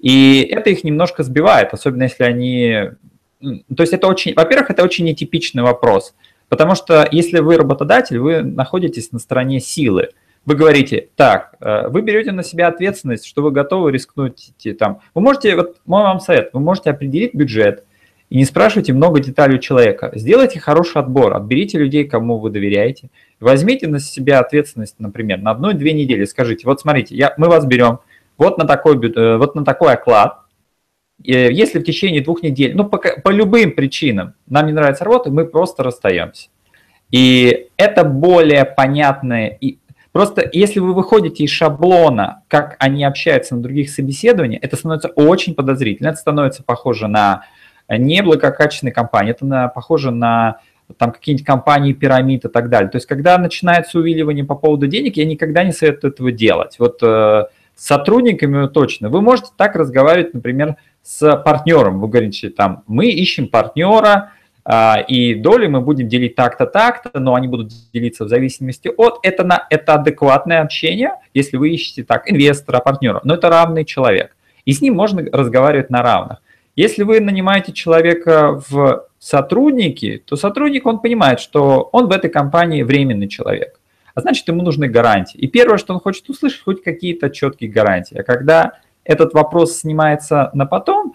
[0.00, 2.90] И это их немножко сбивает, особенно если они...
[3.40, 4.34] То есть это очень...
[4.34, 6.16] Во-первых, это очень нетипичный вопрос,
[6.48, 10.08] потому что если вы работодатель, вы находитесь на стороне силы–
[10.44, 15.00] вы говорите, так, э, вы берете на себя ответственность, что вы готовы рискнуть там.
[15.14, 17.84] Вы можете, вот мой вам совет, вы можете определить бюджет
[18.32, 20.10] и не спрашивайте много деталей у человека.
[20.14, 23.10] Сделайте хороший отбор, отберите людей, кому вы доверяете.
[23.40, 26.24] Возьмите на себя ответственность, например, на одну-две недели.
[26.24, 27.98] Скажите, вот смотрите, я, мы вас берем
[28.38, 30.38] вот на такой, э, вот на такой оклад.
[31.22, 35.44] Если в течение двух недель, ну, по, по любым причинам нам не нравится работа, мы
[35.44, 36.48] просто расстаемся.
[37.12, 39.76] И это более понятное и
[40.12, 45.54] Просто если вы выходите из шаблона, как они общаются на других собеседованиях, это становится очень
[45.54, 46.08] подозрительно.
[46.08, 47.44] Это становится похоже на
[47.88, 50.58] неблагокачественные компании, это на, похоже на
[50.98, 52.90] там какие-нибудь компании пирамид и так далее.
[52.90, 56.76] То есть, когда начинается увиливание по поводу денег, я никогда не советую этого делать.
[56.78, 59.08] Вот э, с сотрудниками точно.
[59.08, 62.00] Вы можете так разговаривать, например, с партнером.
[62.00, 64.32] Вы говорите, там, мы ищем партнера,
[65.08, 69.42] и доли мы будем делить так-то, так-то, но они будут делиться в зависимости от, это,
[69.42, 74.72] на, это адекватное общение, если вы ищете так, инвестора, партнера, но это равный человек, и
[74.72, 76.38] с ним можно разговаривать на равных.
[76.76, 82.82] Если вы нанимаете человека в сотрудники, то сотрудник, он понимает, что он в этой компании
[82.82, 83.80] временный человек,
[84.14, 85.38] а значит, ему нужны гарантии.
[85.38, 88.18] И первое, что он хочет услышать, хоть какие-то четкие гарантии.
[88.18, 91.14] А когда этот вопрос снимается на потом,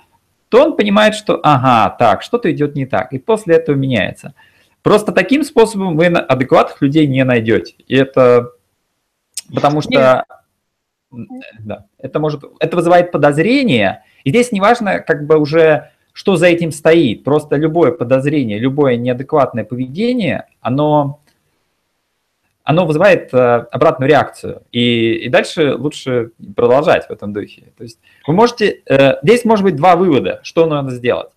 [0.50, 4.34] то он понимает, что ага, так, что-то идет не так, и после этого меняется.
[4.82, 7.76] Просто таким способом вы адекватных людей не найдете.
[7.88, 8.52] И это
[9.54, 10.26] потому что
[11.60, 16.72] да, это может, это вызывает подозрение, и здесь неважно, как бы уже, что за этим
[16.72, 21.22] стоит, просто любое подозрение, любое неадекватное поведение, оно
[22.68, 23.38] оно вызывает э,
[23.72, 24.64] обратную реакцию.
[24.74, 27.72] И, и дальше лучше продолжать в этом духе.
[27.78, 28.82] То есть вы можете...
[28.90, 31.30] Э, здесь может быть два вывода, что надо сделать.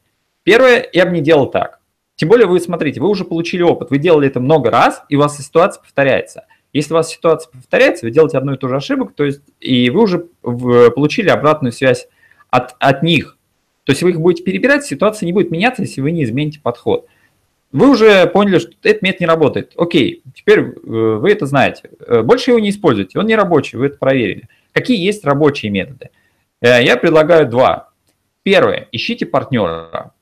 [0.43, 1.79] Первое, я бы не делал так.
[2.17, 5.21] Тем более вы смотрите, вы уже получили опыт, вы делали это много раз, и у
[5.21, 6.47] вас ситуация повторяется.
[6.73, 9.89] Если у вас ситуация повторяется, вы делаете одну и ту же ошибку, то есть и
[9.89, 12.09] вы уже получили обратную связь
[12.51, 13.39] от, от них.
[13.85, 17.07] То есть вы их будете перебирать, ситуация не будет меняться, если вы не измените подход.
[17.73, 19.73] Вы уже поняли, что этот метод не работает.
[19.77, 21.91] Окей, теперь э, вы это знаете.
[22.01, 24.49] Э, больше его не используйте, он не рабочий, вы это проверили.
[24.73, 26.11] Какие есть рабочие методы?
[26.61, 27.91] Э, я предлагаю два.
[28.43, 30.13] Первое, ищите партнера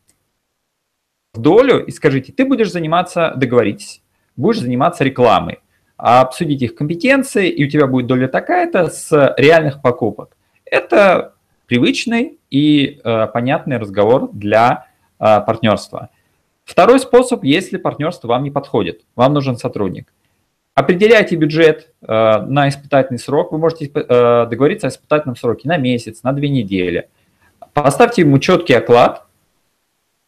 [1.33, 4.03] в долю и скажите, ты будешь заниматься, договоритесь,
[4.37, 5.61] будешь заниматься рекламой,
[5.97, 10.37] обсудить их компетенции, и у тебя будет доля такая-то с реальных покупок.
[10.65, 11.35] Это
[11.67, 14.87] привычный и э, понятный разговор для
[15.19, 16.11] э, партнерства.
[16.69, 20.13] Второй способ, если партнерство вам не подходит, вам нужен сотрудник.
[20.75, 23.53] Определяйте бюджет э, на испытательный срок.
[23.53, 27.09] Вы можете э, договориться о испытательном сроке на месяц, на две недели.
[27.73, 29.25] Поставьте ему четкий оклад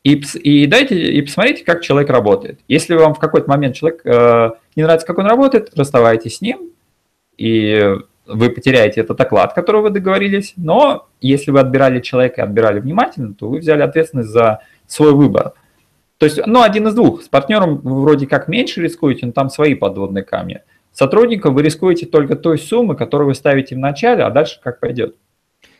[0.03, 2.61] и, и дайте и посмотрите, как человек работает.
[2.69, 6.71] Если вам в какой-то момент человек э, не нравится, как он работает, расставайтесь с ним,
[7.37, 10.55] и вы потеряете этот оклад, который вы договорились.
[10.57, 15.53] Но если вы отбирали человека и отбирали внимательно, то вы взяли ответственность за свой выбор.
[16.21, 17.23] То есть, ну, один из двух.
[17.23, 20.61] С партнером вы вроде как меньше рискуете, но там свои подводные камни.
[20.93, 24.81] С сотрудником вы рискуете только той суммы, которую вы ставите в начале, а дальше как
[24.81, 25.17] пойдет.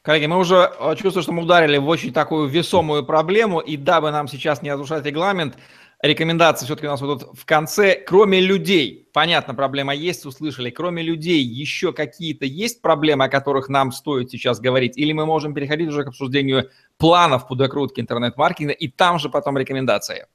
[0.01, 4.11] Коллеги, мы уже э, чувствуем, что мы ударили в очень такую весомую проблему, и дабы
[4.13, 5.59] нам сейчас не разрушать регламент,
[6.03, 7.95] рекомендации все-таки у нас вот тут в конце.
[7.95, 13.93] Кроме людей, понятно, проблема есть, услышали, кроме людей еще какие-то есть проблемы, о которых нам
[13.93, 14.97] стоит сейчас говорить?
[14.97, 19.59] Или мы можем переходить уже к обсуждению планов по докрутке интернет-маркетинга и там же потом
[19.59, 20.27] рекомендации?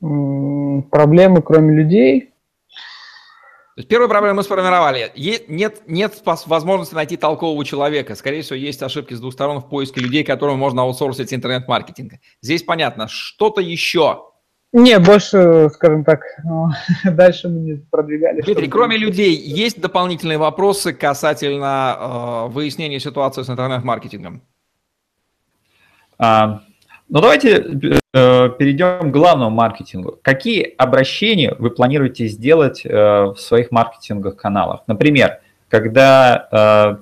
[0.00, 2.32] Проблемы, кроме людей,
[3.76, 5.12] то есть первую проблему мы сформировали.
[5.48, 8.14] Нет, нет возможности найти толкового человека.
[8.14, 12.14] Скорее всего, есть ошибки с двух сторон в поиске людей, которым можно аутсорсить интернет-маркетинг.
[12.40, 13.06] Здесь понятно.
[13.06, 14.30] Что-то еще?
[14.72, 16.68] Не, больше, скажем так, ну,
[17.04, 18.40] дальше мы не продвигали.
[18.40, 24.40] Дмитрий, кроме людей, есть дополнительные вопросы касательно э, выяснения ситуации с интернет-маркетингом?
[26.16, 26.62] А,
[27.08, 30.18] ну, давайте э, перейдем к главному маркетингу.
[30.22, 34.82] Какие обращения вы планируете сделать э, в своих маркетинговых каналах?
[34.88, 36.98] Например, когда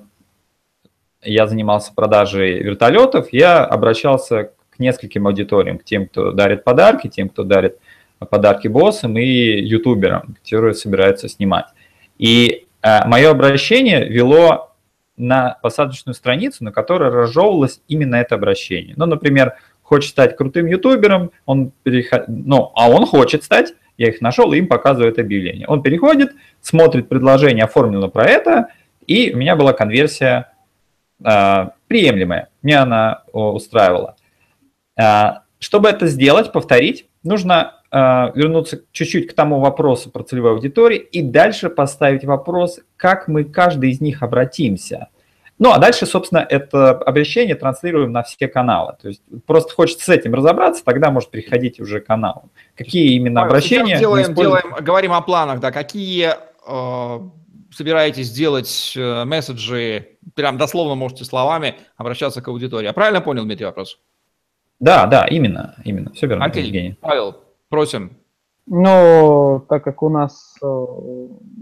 [1.25, 7.09] э, я занимался продажей вертолетов, я обращался к нескольким аудиториям, к тем, кто дарит подарки,
[7.09, 7.79] тем, кто дарит
[8.19, 11.67] подарки боссам и ютуберам, которые собираются снимать.
[12.19, 14.75] И э, мое обращение вело
[15.17, 18.95] на посадочную страницу, на которой разжевывалось именно это обращение.
[18.97, 22.25] Ну, например, хочет стать крутым ютубером, он переход...
[22.27, 25.69] ну, а он хочет стать, я их нашел, и им показывает объявление.
[25.69, 28.69] Он переходит, смотрит предложение, оформлено про это,
[29.07, 30.53] и у меня была конверсия
[31.25, 34.17] э, приемлемая, мне она устраивала.
[35.01, 37.97] Э, чтобы это сделать, повторить, нужно э,
[38.35, 43.91] вернуться чуть-чуть к тому вопросу про целевой аудитории и дальше поставить вопрос, как мы каждый
[43.91, 45.09] из них обратимся.
[45.59, 48.97] Ну, а дальше, собственно, это обращение транслируем на все каналы.
[49.01, 52.51] То есть просто хочется с этим разобраться, тогда может переходить уже к каналам.
[52.77, 53.99] Какие именно Павел, обращения?
[53.99, 56.33] Делаем, делаем, говорим о планах, да, какие
[56.67, 57.29] э,
[57.71, 62.87] собираетесь делать э, месседжи, прям дословно можете словами обращаться к аудитории.
[62.87, 64.01] Я правильно понял, Дмитрий, вопрос?
[64.81, 66.97] Да, да, именно, именно, все верно, Окей, Евгений.
[67.01, 67.37] Павел,
[67.69, 68.17] просим.
[68.67, 70.87] Ну, так как у нас э,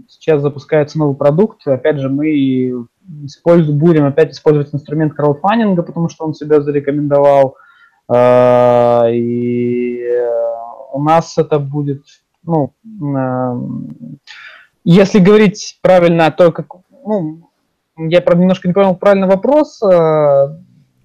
[0.07, 2.87] сейчас запускается новый продукт, опять же, мы
[3.25, 7.57] используем, будем опять использовать инструмент краудфандинга, потому что он себя зарекомендовал.
[8.07, 10.01] Э, и
[10.93, 12.03] у нас это будет,
[12.43, 13.53] ну, э,
[14.85, 16.67] если говорить правильно, то как,
[17.05, 17.49] ну,
[17.97, 19.81] я, правда, немножко не понял правильный вопрос.
[19.83, 20.57] Э,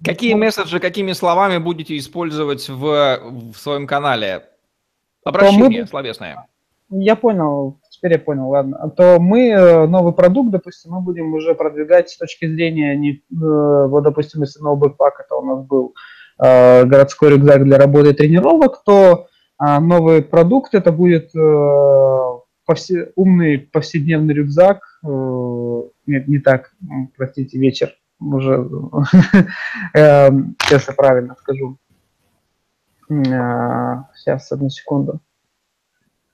[0.03, 3.19] Какие месседжи, какими словами будете использовать в,
[3.53, 4.43] в своем канале?
[5.23, 6.47] Обращение мы, словесное.
[6.89, 8.89] Я понял теперь я понял, ладно.
[8.95, 13.17] То мы э, новый продукт, допустим, мы будем уже продвигать с точки зрения, не, э,
[13.29, 15.93] вот, допустим, если новый пак, это у нас был
[16.41, 19.27] э, городской рюкзак для работы и тренировок, то
[19.61, 21.33] новый продукт это будет
[22.65, 26.71] повсе, умный повседневный рюкзак, нет, не так,
[27.17, 28.69] простите, вечер, уже,
[29.93, 31.77] сейчас я правильно скажу.
[33.09, 35.19] Сейчас, одну секунду.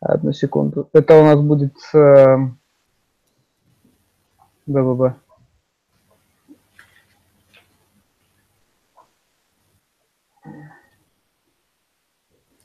[0.01, 0.89] Одну секунду.
[0.91, 2.37] Это у нас будет э,
[4.65, 5.15] БББ.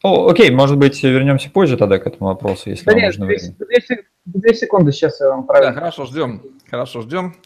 [0.02, 3.26] О, окей, может быть, вернемся позже тогда к этому вопросу, если да вам нет, нужно
[3.26, 3.54] две, время.
[3.58, 5.72] Две, две секунды сейчас я вам правильно.
[5.72, 6.42] Да, хорошо, ждем.
[6.68, 7.36] Хорошо, ждем.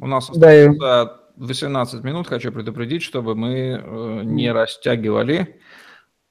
[0.00, 5.58] У нас остается да, 18 минут, хочу предупредить, чтобы мы э, не растягивали.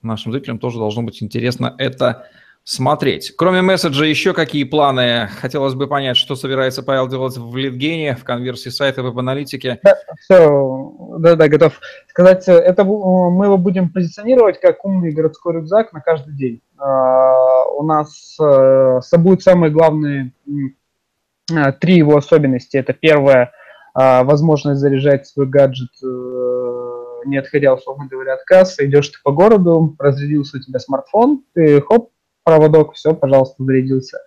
[0.01, 2.27] Нашим зрителям тоже должно быть интересно это
[2.63, 3.33] смотреть.
[3.35, 5.29] Кроме месседжа, еще какие планы?
[5.39, 9.79] Хотелось бы понять, что собирается Павел делать в Литгене, в конверсии сайта веб-аналитики.
[9.83, 12.47] Да, все, да, да, готов сказать.
[12.47, 16.61] Это мы его будем позиционировать как умный городской рюкзак на каждый день.
[16.77, 20.33] А, у нас а, будет самые главные
[21.51, 22.77] а, три его особенности.
[22.77, 23.51] Это первое,
[23.93, 26.30] возможность заряжать свой гаджет э,
[27.25, 31.81] не отходя, условно говоря, от кассы, идешь ты по городу, разрядился у тебя смартфон, ты
[31.81, 32.11] хоп,
[32.43, 34.19] проводок, все, пожалуйста, зарядился.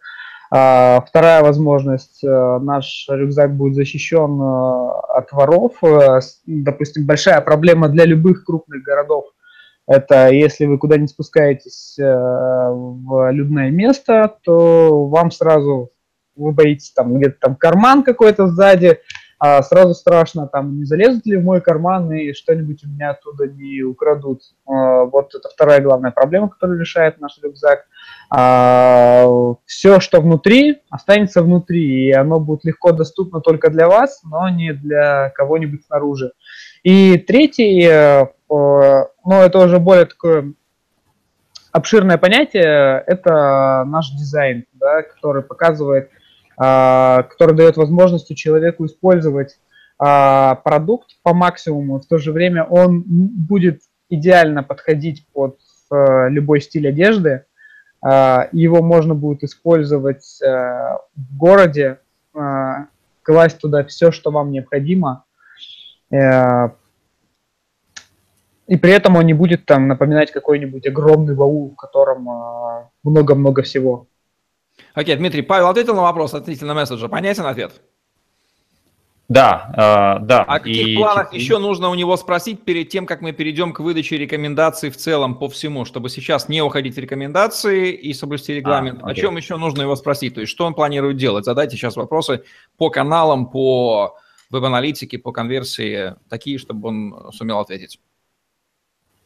[0.50, 5.82] А, вторая возможность, э, наш рюкзак будет защищен э, от воров.
[5.82, 9.24] Э, допустим, большая проблема для любых крупных городов
[9.86, 15.90] это если вы куда-нибудь спускаетесь в людное место, то вам сразу,
[16.36, 19.00] вы боитесь там где-то там карман какой-то сзади,
[19.46, 23.46] а сразу страшно, там, не залезут ли в мой карман и что-нибудь у меня оттуда
[23.46, 24.40] не украдут.
[24.64, 27.84] Вот это вторая главная проблема, которую решает наш рюкзак
[28.30, 29.26] а,
[29.66, 34.72] все, что внутри, останется внутри, и оно будет легко доступно только для вас, но не
[34.72, 36.32] для кого-нибудь снаружи.
[36.82, 40.54] И третий, э, ну это уже более такое
[41.70, 46.23] обширное понятие, это наш дизайн, да, который показывает, а,
[46.56, 49.58] который дает возможность человеку использовать
[49.98, 55.58] а, продукт по максимуму, в то же время он будет идеально подходить под
[55.90, 57.44] а, любой стиль одежды.
[58.02, 62.00] А, его можно будет использовать а, в городе,
[62.34, 62.86] а,
[63.22, 65.24] класть туда все, что вам необходимо.
[66.12, 66.74] А,
[68.66, 74.06] и при этом он не будет там напоминать какой-нибудь огромный баул, в котором много-много всего.
[74.94, 77.08] Окей, Дмитрий, Павел ответил на вопрос относительно месседжа.
[77.08, 77.82] Понятен ответ?
[79.28, 80.42] Да, э, да.
[80.42, 80.96] О каких и...
[80.96, 84.96] планах еще нужно у него спросить перед тем, как мы перейдем к выдаче рекомендаций в
[84.96, 89.00] целом по всему, чтобы сейчас не уходить в рекомендации и соблюсти а, регламент?
[89.02, 90.34] А, о чем еще нужно его спросить?
[90.34, 91.46] То есть что он планирует делать?
[91.46, 92.44] Задайте сейчас вопросы
[92.76, 94.18] по каналам, по
[94.50, 98.00] веб-аналитике, по конверсии, такие, чтобы он сумел ответить.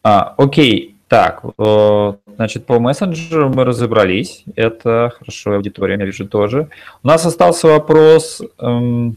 [0.05, 4.45] А, окей, так, э, значит, по мессенджеру мы разобрались.
[4.55, 6.69] Это хорошо, аудитория, я вижу тоже.
[7.03, 8.43] У нас остался вопрос...
[8.59, 9.17] Эм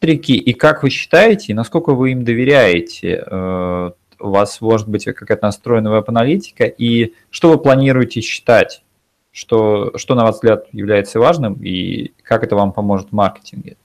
[0.00, 3.24] метрики, и как вы считаете, насколько вы им доверяете?
[3.26, 3.90] Э,
[4.20, 8.82] у вас может быть какая-то настроенная веб-аналитика, и что вы планируете считать?
[9.30, 13.76] Что, что, на ваш взгляд, является важным, и как это вам поможет в маркетинге?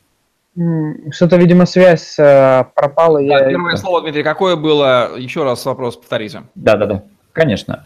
[0.55, 3.19] Что-то, видимо, связь э, пропала.
[3.19, 3.49] Да, я...
[3.49, 5.17] Первое слово, Дмитрий, какое было?
[5.17, 6.43] Еще раз вопрос повторите.
[6.55, 7.85] Да-да-да, конечно.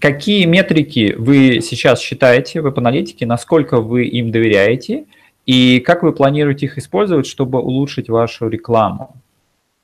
[0.00, 5.04] Какие метрики вы сейчас считаете в аналитике, насколько вы им доверяете–
[5.46, 9.16] и как вы планируете их использовать, чтобы улучшить вашу рекламу?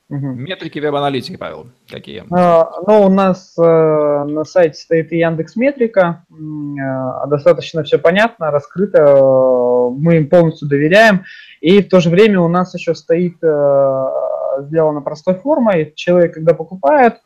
[0.07, 2.23] Метрики веб-аналитики, Павел, какие?
[2.31, 8.49] А, ну, у нас э, на сайте стоит и Яндекс Метрика, э, достаточно все понятно,
[8.49, 11.25] раскрыто, э, мы им полностью доверяем,
[11.61, 14.05] и в то же время у нас еще стоит э,
[14.59, 17.21] сделано простой формой, человек, когда покупает,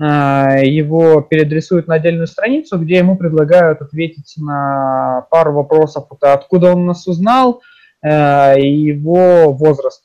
[0.00, 6.72] э, его переадресуют на отдельную страницу, где ему предлагают ответить на пару вопросов, это откуда
[6.72, 7.62] он нас узнал,
[8.04, 10.04] Э, его возраст.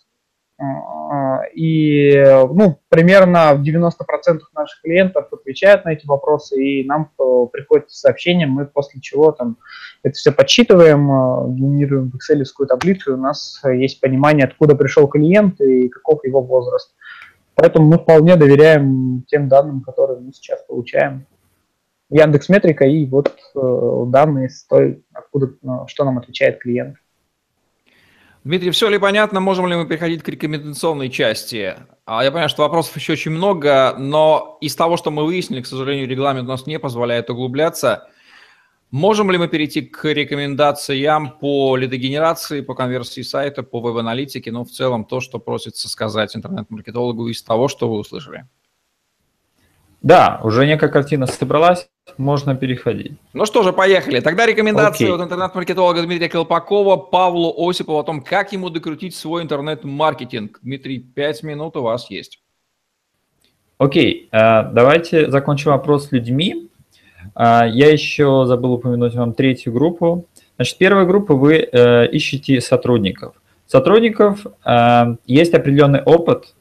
[1.59, 7.11] Э, и ну, примерно в 90% наших клиентов отвечают на эти вопросы, и нам
[7.51, 9.57] приходит сообщение, мы после чего там
[10.03, 15.07] это все подсчитываем, э, генерируем в Excel таблицу, и у нас есть понимание, откуда пришел
[15.07, 16.95] клиент и каков его возраст.
[17.55, 21.25] Поэтому мы вполне доверяем тем данным, которые мы сейчас получаем.
[22.09, 25.53] Яндекс Метрика и вот данные с той, откуда,
[25.87, 26.95] что нам отвечает клиент.
[28.45, 29.41] Дмитрий, все ли понятно?
[29.41, 31.75] Можем ли мы переходить к рекомендационной части?
[32.05, 35.67] А я понимаю, что вопросов еще очень много, но из того, что мы выяснили, к
[35.67, 38.07] сожалению, регламент у нас не позволяет углубляться.
[38.91, 44.71] Можем ли мы перейти к рекомендациям по лидогенерации, по конверсии сайта, по веб-аналитике, ну, в
[44.71, 48.47] целом то, что просится сказать интернет-маркетологу из того, что вы услышали?
[50.01, 53.13] Да, уже некая картина собралась, можно переходить.
[53.33, 54.21] Ну что же, поехали.
[54.21, 55.15] Тогда рекомендации Окей.
[55.15, 60.59] от интернет-маркетолога Дмитрия Колпакова Павлу Осипову о том, как ему докрутить свой интернет-маркетинг.
[60.61, 62.41] Дмитрий, пять минут у вас есть.
[63.77, 66.69] Окей, э, давайте закончим вопрос с людьми.
[67.35, 70.27] Э, я еще забыл упомянуть вам третью группу.
[70.55, 73.35] Значит, первая группа, вы э, ищете сотрудников.
[73.65, 74.47] Сотрудников
[75.27, 76.55] есть определенный опыт,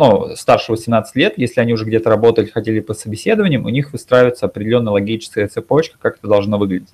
[0.00, 4.46] ну, старше 18 лет, если они уже где-то работали, ходили по собеседованиям, у них выстраивается
[4.46, 6.88] определенная логическая цепочка, как это должно выглядеть.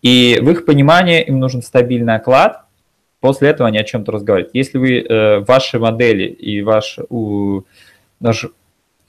[0.00, 2.64] И в их понимании им нужен стабильный оклад,
[3.20, 4.54] после этого они о чем-то разговаривают.
[4.54, 7.62] Если вы э, ваши модели и ваш, у,
[8.20, 8.46] наш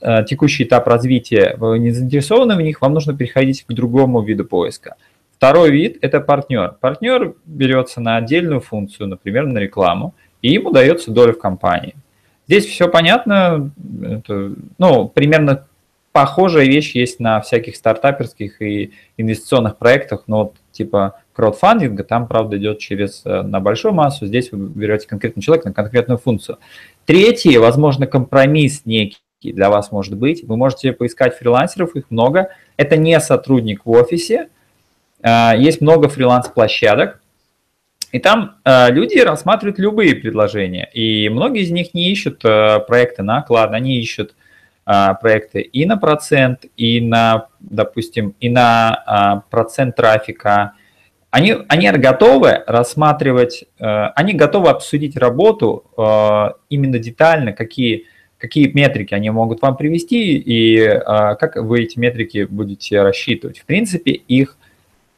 [0.02, 4.44] э, текущий этап развития, вы не заинтересованы в них, вам нужно переходить к другому виду
[4.44, 4.96] поиска.
[5.32, 6.76] Второй вид– это партнер.
[6.80, 11.94] Партнер берется на отдельную функцию, например, на рекламу, и ему дается доля в компании.
[12.46, 13.70] Здесь все понятно.
[14.02, 15.66] Это, ну, примерно
[16.12, 22.56] похожая вещь есть на всяких стартаперских и инвестиционных проектах, но вот типа краудфандинга, там, правда,
[22.56, 26.56] идет через э, на большую массу, здесь вы берете конкретный человек на конкретную функцию.
[27.04, 30.42] Третий, возможно, компромисс некий для вас может быть.
[30.44, 32.48] Вы можете поискать фрилансеров, их много.
[32.78, 34.48] Это не сотрудник в офисе.
[35.22, 37.20] А, есть много фриланс-площадок,
[38.12, 40.88] и там э, люди рассматривают любые предложения.
[40.92, 44.34] И многие из них не ищут э, проекты на оклад, они ищут
[44.86, 50.72] э, проекты и на процент, и на, допустим, и на э, процент трафика.
[51.30, 58.04] Они, они готовы рассматривать, э, они готовы обсудить работу э, именно детально, какие,
[58.38, 63.58] какие метрики они могут вам привести и э, как вы эти метрики будете рассчитывать.
[63.58, 64.56] В принципе, их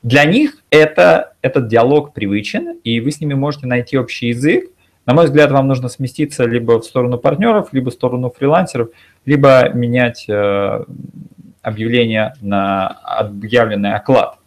[0.02, 4.70] для них это, этот диалог привычен, и вы с ними можете найти общий язык.
[5.06, 8.90] На мой взгляд, вам нужно сместиться либо в сторону партнеров, либо в сторону фрилансеров,
[9.24, 10.84] либо менять э,
[11.62, 14.38] объявление на объявленный оклад.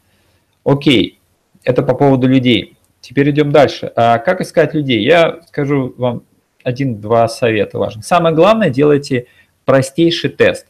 [0.64, 1.20] Окей,
[1.64, 2.78] это по поводу людей.
[3.02, 3.92] теперь идем дальше.
[3.96, 5.04] А как искать людей?
[5.04, 6.24] Я скажу вам
[6.64, 8.06] один-два совета важных.
[8.06, 9.26] Самое главное, делайте
[9.66, 10.68] простейший тест.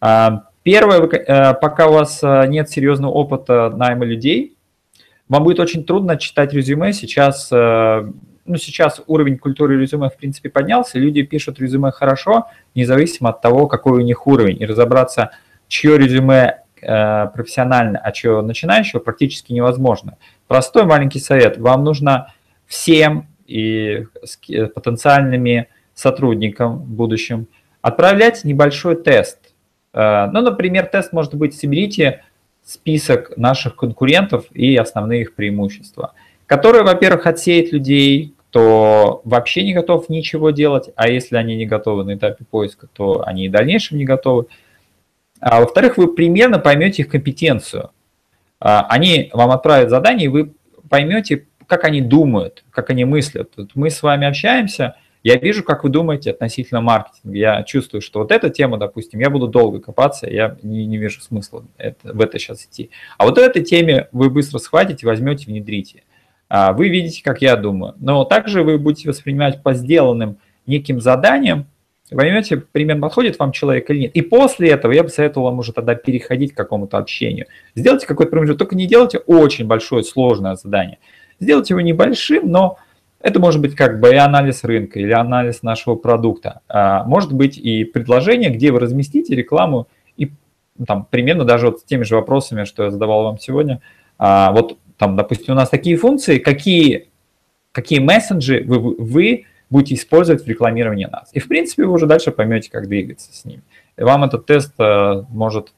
[0.00, 4.56] А, первое, э, пока у вас э, нет серьезного опыта найма людей,
[5.28, 6.92] вам будет очень трудно читать резюме.
[6.92, 8.10] Сейчас, э,
[8.44, 10.98] ну, сейчас уровень культуры резюме, в принципе, поднялся.
[10.98, 14.60] Люди пишут резюме хорошо, независимо от того, какой у них уровень.
[14.60, 15.30] И разобраться,
[15.68, 20.18] чье резюме профессионально, а чье начинающего, практически невозможно.
[20.48, 21.56] Простой маленький совет.
[21.56, 22.34] Вам нужно
[22.66, 24.04] всем и
[24.74, 27.46] потенциальными сотрудникам в будущем
[27.80, 29.43] отправлять небольшой тест.
[29.94, 32.24] Э, ну, например, тест может быть «Соберите
[32.64, 36.12] список наших конкурентов и основные их преимущества»,
[36.46, 42.04] который, во-первых, отсеет людей, кто вообще не готов ничего делать, а если они не готовы
[42.04, 44.46] на этапе поиска, то они и в дальнейшем не готовы.
[45.40, 47.90] А во-вторых, вы примерно поймете их компетенцию.
[48.60, 50.52] А, они вам отправят задание, и вы
[50.88, 53.50] поймете, как они думают, как они мыслят.
[53.56, 57.36] Вот мы с вами общаемся, я вижу, как вы думаете относительно маркетинга.
[57.36, 61.22] Я чувствую, что вот эта тема, допустим, я буду долго копаться, я не, не вижу
[61.22, 62.90] смысла это, в это сейчас идти.
[63.16, 66.02] А вот этой теме вы быстро схватите, возьмете, внедрите.
[66.50, 67.94] А вы видите, как я думаю.
[67.98, 71.66] Но также вы будете воспринимать по сделанным неким заданиям,
[72.10, 74.12] поймете, примерно подходит вам человек или нет.
[74.14, 77.46] И после этого я бы советовал вам уже тогда переходить к какому-то общению.
[77.74, 80.98] Сделайте какой-то промежуток, только не делайте очень большое, сложное задание.
[81.40, 82.78] Сделайте его небольшим, но
[83.24, 86.60] это может быть как бы и анализ рынка или анализ нашего продукта.
[86.68, 90.30] А может быть и предложение, где вы разместите рекламу и
[90.86, 93.80] там примерно даже вот с теми же вопросами, что я задавал вам сегодня.
[94.18, 97.08] А, вот там, допустим, у нас такие функции, какие,
[97.72, 101.30] какие месседжи вы, вы будете использовать в рекламировании нас.
[101.32, 103.62] И, в принципе, вы уже дальше поймете, как двигаться с ними.
[103.96, 105.72] И вам этот тест а, может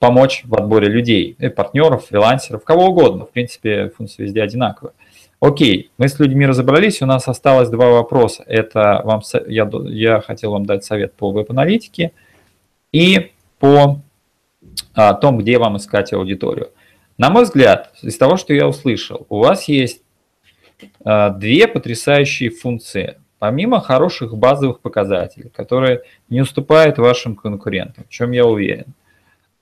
[0.00, 3.26] помочь в отборе людей, партнеров, фрилансеров, кого угодно.
[3.26, 4.92] В принципе, функции везде одинаковые.
[5.40, 8.42] Окей, мы с людьми разобрались, у нас осталось два вопроса.
[8.46, 12.10] Это вам, я, я хотел вам дать совет по веб-аналитике
[12.90, 13.30] и
[13.60, 14.00] по
[14.94, 16.70] а, том, где вам искать аудиторию.
[17.18, 20.02] На мой взгляд, из того, что я услышал, у вас есть
[21.04, 23.18] а, две потрясающие функции.
[23.38, 28.86] Помимо хороших базовых показателей, которые не уступают вашим конкурентам, в чем я уверен.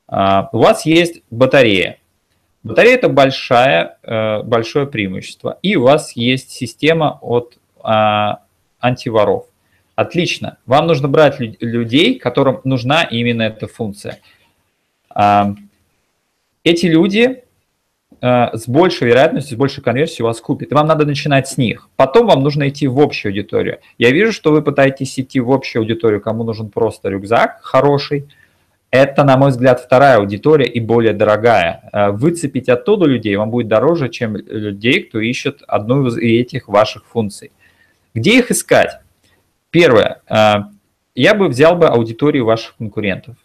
[0.08, 1.98] А, у вас есть батарея.
[2.66, 5.58] Батарея– это большая, э, большое преимущество.
[5.62, 8.40] И у вас есть система от а,
[8.80, 9.44] антиворов.
[9.94, 10.58] Отлично.
[10.66, 14.18] Вам нужно брать людей, которым нужна именно эта функция.
[15.10, 15.54] А,
[16.64, 17.44] эти люди
[18.20, 20.72] э, с большей вероятностью, с большей конверсией вас купят.
[20.72, 21.88] И вам надо начинать с них.
[21.94, 23.78] Потом вам нужно идти в общую аудиторию.
[23.96, 28.26] Я вижу, что вы пытаетесь идти в общую аудиторию, кому нужен просто рюкзак хороший–
[28.96, 31.88] это, на мой взгляд, вторая аудитория и более дорогая.
[31.92, 37.04] Э, выцепить оттуда людей вам будет дороже, чем людей, кто ищет одну из этих ваших
[37.06, 37.52] функций.
[38.14, 38.98] Где их искать?
[39.70, 40.22] Первое.
[40.28, 40.64] Э,
[41.14, 43.36] я бы взял бы аудиторию ваших конкурентов.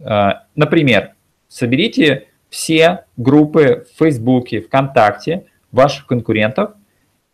[0.00, 1.14] Э, например,
[1.48, 6.70] соберите все группы в Фейсбуке, ВКонтакте ваших конкурентов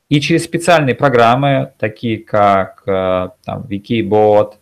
[0.08, 4.54] и через специальные программы, такие как там, Wikibot,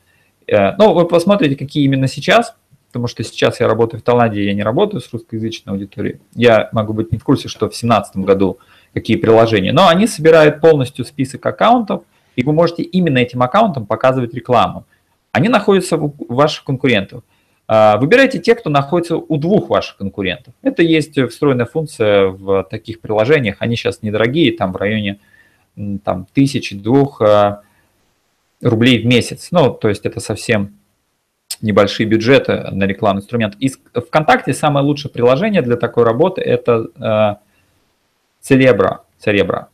[0.47, 2.55] ну, вы посмотрите, какие именно сейчас
[2.93, 6.21] потому что сейчас я работаю в Таиланде, я не работаю с русскоязычной аудиторией.
[6.35, 8.59] Я могу быть не в курсе, что в 2017 году
[8.93, 12.03] какие приложения, но они собирают полностью список аккаунтов,
[12.37, 14.85] и вы можете именно этим аккаунтам показывать рекламу.
[15.33, 17.25] Они находятся у ваших конкурентов.
[17.67, 20.53] А, выбирайте те, кто находится у двух ваших конкурентов.
[20.61, 23.57] Это есть встроенная функция в таких приложениях.
[23.61, 25.19] Они сейчас недорогие, там в районе
[26.05, 27.63] там, тысячи-двух а,
[28.61, 29.49] рублей в месяц.
[29.51, 30.75] Ну, то есть это совсем
[31.63, 33.55] небольшие бюджеты на рекламный инструмент.
[33.61, 36.89] И ВКонтакте самое лучшее приложение для такой работы– это.
[37.01, 37.37] Э,
[38.45, 39.67] Celebra.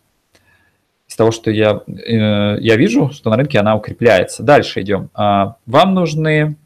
[1.08, 4.42] Из того, что я, э, я вижу, что на рынке она укрепляется.
[4.42, 5.08] Дальше идем.
[5.14, 6.56] А, вам нужны,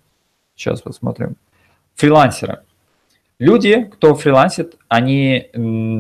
[0.57, 1.37] сейчас посмотрим,
[1.95, 2.63] фрилансеры.
[3.39, 5.49] Люди, кто фрилансит, они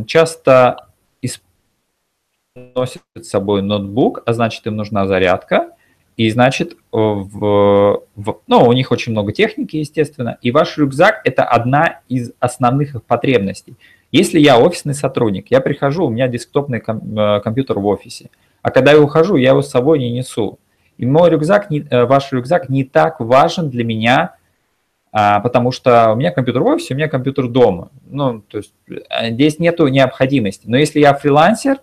[0.08, 0.88] часто
[2.54, 5.68] носят с собой ноутбук, а значит им нужна зарядка–
[6.16, 11.44] и значит, в, в, ну, у них очень много техники, естественно, и ваш рюкзак– это
[11.44, 13.76] одна из основных их потребностей.
[14.10, 18.28] Если я офисный сотрудник, я прихожу, у меня десктопный ком, э, компьютер в офисе,
[18.60, 20.58] а когда я ухожу, я его с собой не несу.
[20.98, 24.36] И мой рюкзак, не, э, ваш рюкзак не так важен для меня,
[25.12, 27.90] а, потому что у меня компьютер в офисе, у меня компьютер дома.
[28.04, 30.66] Ну, то есть э, здесь нету необходимости.
[30.66, 31.78] Но если я фрилансер,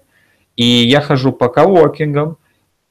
[0.56, 2.38] и я хожу по коворкингам,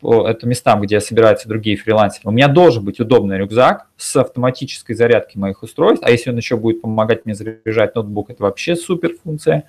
[0.03, 5.41] это местам, где собираются другие фрилансеры, у меня должен быть удобный рюкзак с автоматической зарядкой
[5.41, 9.65] моих устройств, а если он еще будет помогать мне заряжать ноутбук, это вообще супер функция.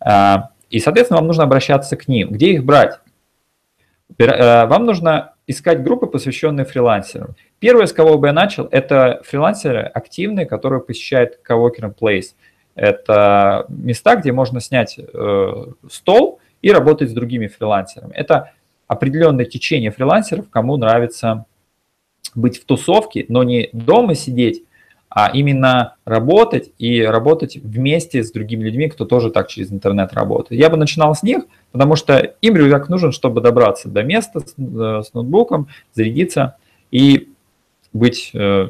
[0.00, 2.30] А, И, соответственно, вам нужно обращаться к ним.
[2.30, 2.98] Где их брать?
[4.18, 7.34] Э, вам нужно искать группы, посвященные фрилансерам.
[7.58, 12.34] Первое, с кого бы я начал, это фрилансеры активные, которые посещают Coworking Place.
[12.74, 18.12] Это места, где можно снять э, стол и работать с другими фрилансерами.
[18.14, 18.52] Это
[18.88, 21.44] определенное течение фрилансеров, кому нравится
[22.34, 24.64] быть в тусовке, но не дома сидеть,
[25.08, 30.60] а именно работать и работать вместе с другими людьми, кто тоже так через интернет работает.
[30.60, 34.54] Я бы начинал с них, потому что им рюкзак нужен, чтобы добраться до места с,
[34.58, 36.56] э, с ноутбуком, зарядиться
[36.90, 37.28] и
[37.92, 38.30] быть...
[38.34, 38.68] Э,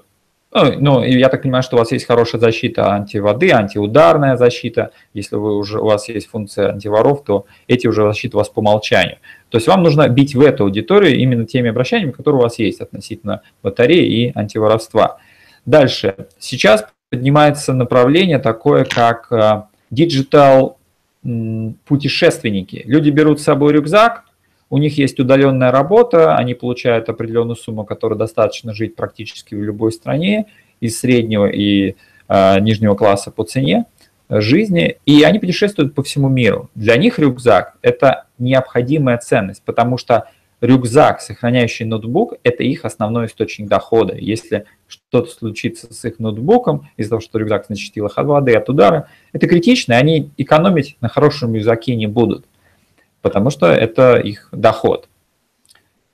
[0.50, 4.92] ну, ну, я так понимаю, что у вас есть хорошая защита антиводы, антиударная защита.
[5.12, 8.60] Если вы уже, у вас есть функция антиворов, то эти уже защиты у вас по
[8.60, 9.18] умолчанию.
[9.50, 12.80] То есть вам нужно бить в эту аудиторию именно теми обращениями, которые у вас есть
[12.80, 15.18] относительно батареи и антиворовства.
[15.66, 16.14] Дальше.
[16.38, 20.76] Сейчас поднимается направление такое, как э, digital
[21.84, 22.82] путешественники.
[22.86, 24.24] Люди берут с собой рюкзак,
[24.70, 29.92] у них есть удаленная работа, они получают определенную сумму, которая достаточно жить практически в любой
[29.92, 30.46] стране,
[30.80, 31.96] из среднего и
[32.28, 33.86] э, нижнего класса по цене
[34.28, 36.70] жизни, и они путешествуют по всему миру.
[36.74, 40.28] Для них рюкзак– это необходимая ценность, потому что
[40.60, 44.14] рюкзак, сохраняющий ноутбук, это их основной источник дохода.
[44.14, 48.68] Если что-то случится с их ноутбуком из-за того, что рюкзак защитил их от воды, от
[48.68, 52.44] удара, это критично, и они экономить на хорошем рюкзаке не будут,
[53.22, 55.08] потому что это их доход.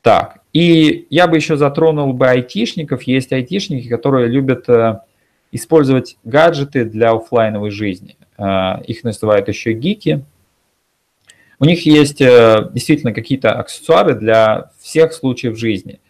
[0.02, 3.02] Так, и я бы еще затронул бы айтишников.
[3.04, 5.00] Есть айтишники, которые любят э,
[5.50, 8.16] использовать гаджеты для офлайновой жизни.
[8.36, 10.24] Э, их называют еще гики.
[11.58, 16.00] У них есть э, действительно какие-то аксессуары для всех случаев жизни.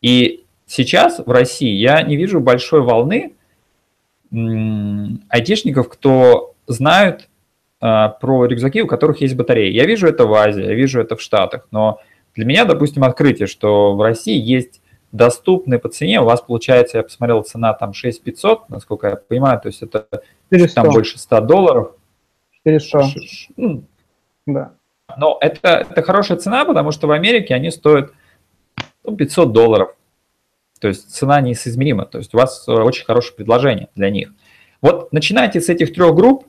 [0.00, 3.34] И сейчас в России я не вижу большой волны
[5.28, 7.28] айтишников, кто знают
[7.84, 9.70] про рюкзаки, у которых есть батареи.
[9.70, 12.00] Я вижу это в Азии, я вижу это в Штатах, но
[12.34, 14.80] для меня, допустим, открытие, что в России есть
[15.12, 19.68] доступные по цене, у вас получается, я посмотрел, цена там 6500, насколько я понимаю, то
[19.68, 20.06] есть это
[20.50, 20.74] 400.
[20.74, 21.92] там больше 100 долларов.
[22.64, 23.02] 400.
[23.56, 23.84] Ну,
[24.46, 24.72] да.
[25.18, 28.12] Но это, это хорошая цена, потому что в Америке они стоят
[29.04, 29.94] ну, 500 долларов.
[30.80, 32.06] То есть цена несоизмерима.
[32.06, 34.30] То есть у вас э, очень хорошее предложение для них.
[34.80, 36.46] Вот начинайте с этих трех групп,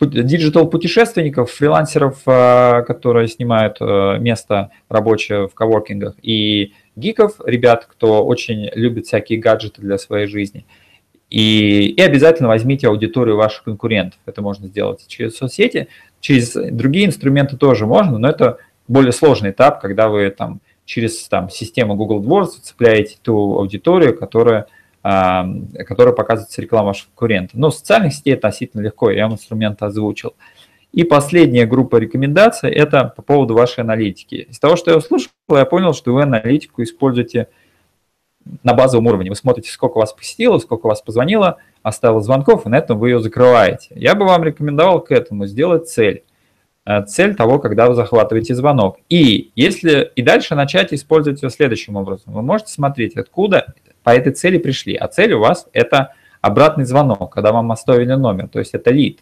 [0.00, 8.70] диджитал-путешественников, фрилансеров, э, которые снимают э, место рабочее в коворкингах, и гиков, ребят, кто очень
[8.74, 10.66] любит всякие гаджеты для своей жизни.
[11.30, 14.18] И, и обязательно возьмите аудиторию ваших конкурентов.
[14.24, 15.88] Это можно сделать через соцсети,
[16.20, 21.50] через другие инструменты тоже можно, но это более сложный этап, когда вы там через там,
[21.50, 24.66] систему Google AdWords цепляете ту аудиторию, которая,
[25.10, 25.48] а,
[25.86, 27.58] которая показывается реклама ваших конкурентов.
[27.58, 30.34] Но в социальных сетей относительно легко, я вам инструмент озвучил.
[30.92, 34.46] И последняя группа рекомендаций– это по поводу вашей аналитики.
[34.50, 37.48] Из того, что я услышал, я понял, что вы аналитику используете
[38.62, 39.30] на базовом уровне.
[39.30, 43.20] Вы смотрите, сколько вас посетило, сколько вас позвонило, оставило звонков, и на этом вы ее
[43.20, 43.88] закрываете.
[43.94, 46.22] Я бы вам рекомендовал к этому сделать цель.
[46.84, 48.98] Э, цель того, когда вы захватываете звонок.
[49.08, 52.34] И если и дальше начать использовать ее следующим образом.
[52.34, 53.72] Вы можете смотреть, откуда
[54.08, 54.94] по этой цели пришли.
[54.94, 59.18] А цель у вас это обратный звонок, когда вам оставили номер, то есть это лид,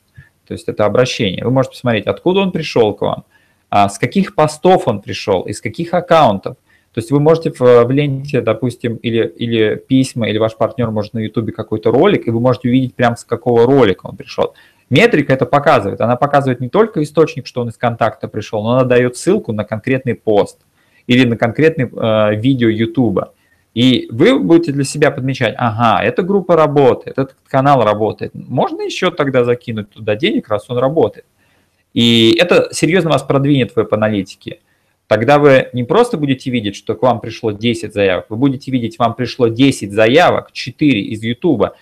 [0.47, 1.45] то есть это обращение.
[1.45, 3.25] Вы можете посмотреть, откуда он пришел к вам,
[3.69, 6.57] а с каких постов он пришел, из каких аккаунтов,
[6.93, 11.15] то есть вы можете в, в ленте, допустим, или, или письма, или ваш партнер может
[11.15, 14.55] на YouTube какой-то ролик, и вы можете увидеть прям с какого ролика он пришел.
[14.89, 16.01] Метрика это показывает.
[16.01, 19.65] Она показывает не только источник, что он из контакта пришел, но она дает ссылку на
[19.65, 20.61] конкретный пост
[21.09, 23.33] или на конкретный э, видео YouTube.
[23.77, 28.33] И вы будете для себя подмечать, ага, эта группа работает, этот канал работает.
[28.33, 31.27] Можно еще тогда закинуть туда денег, раз он работает.
[31.93, 34.61] И это серьезно вас продвинет в веб-аналитике.
[35.09, 38.99] Тогда вы не просто будете видеть, что к вам пришло 10 заявок, вы будете видеть,
[38.99, 41.75] вам пришло 10 заявок, 4 из YouTube,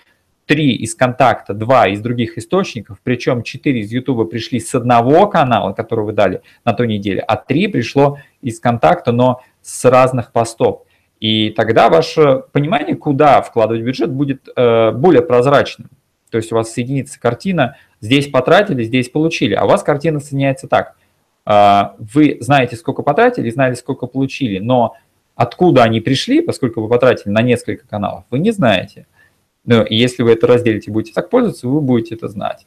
[0.47, 5.71] 3 из контакта, 2 из других источников, причем 4 из YouTube пришли с одного канала,
[5.71, 10.84] который вы дали на той неделе, а 3 пришло из контакта, но с разных постов.
[11.25, 15.89] И тогда ваше понимание, куда вкладывать бюджет, будет э, более прозрачным.
[16.29, 20.67] То есть у вас соединится картина, здесь потратили, здесь получили, а у вас картина соединяется
[20.67, 20.95] так–
[21.45, 24.95] а, вы знаете, сколько потратили, знали, сколько получили, но
[25.35, 29.05] откуда они пришли, поскольку вы потратили на несколько каналов, вы не знаете.
[29.63, 32.65] Но если вы это разделите и будете так пользоваться, вы будете это знать.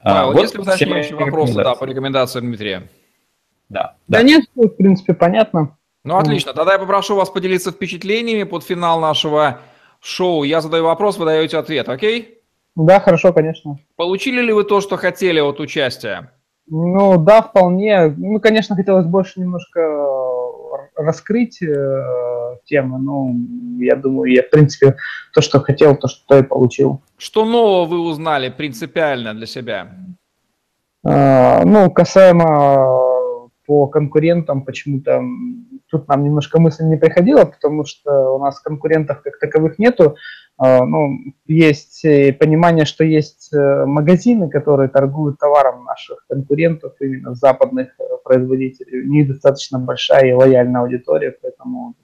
[0.00, 2.88] А, вот если уточняющие вопросы да, по рекомендациям Дмитрия.
[3.70, 4.18] Да, да.
[4.18, 5.76] да нет, в принципе, понятно.
[6.04, 6.52] Ну, отлично.
[6.52, 9.60] Тогда я попрошу вас поделиться впечатлениями под финал нашего
[10.00, 10.44] шоу.
[10.44, 12.42] Я задаю вопрос, вы даете ответ, окей?
[12.76, 13.78] Да, хорошо, конечно.
[13.96, 16.30] Получили ли вы то, что хотели от участия?
[16.66, 18.08] Ну да, вполне.
[18.16, 23.30] Ну, конечно, хотелось больше немножко э, раскрыть э, темы, но
[23.82, 24.96] я думаю, я, в принципе,
[25.32, 27.00] то, что хотел, то, что и получил.
[27.16, 29.88] Что нового вы узнали принципиально для себя?
[31.06, 35.22] Э, ну, касаемо по конкурентам почему-то
[35.94, 40.16] тут нам немножко мысль не приходила, потому что у нас конкурентов как таковых нету.
[40.56, 41.08] А, ну,
[41.46, 42.02] есть
[42.40, 49.02] понимание, что есть э, магазины, которые торгуют товаром наших конкурентов, именно западных э, производителей.
[49.02, 51.94] У них достаточно большая и лояльная аудитория, поэтому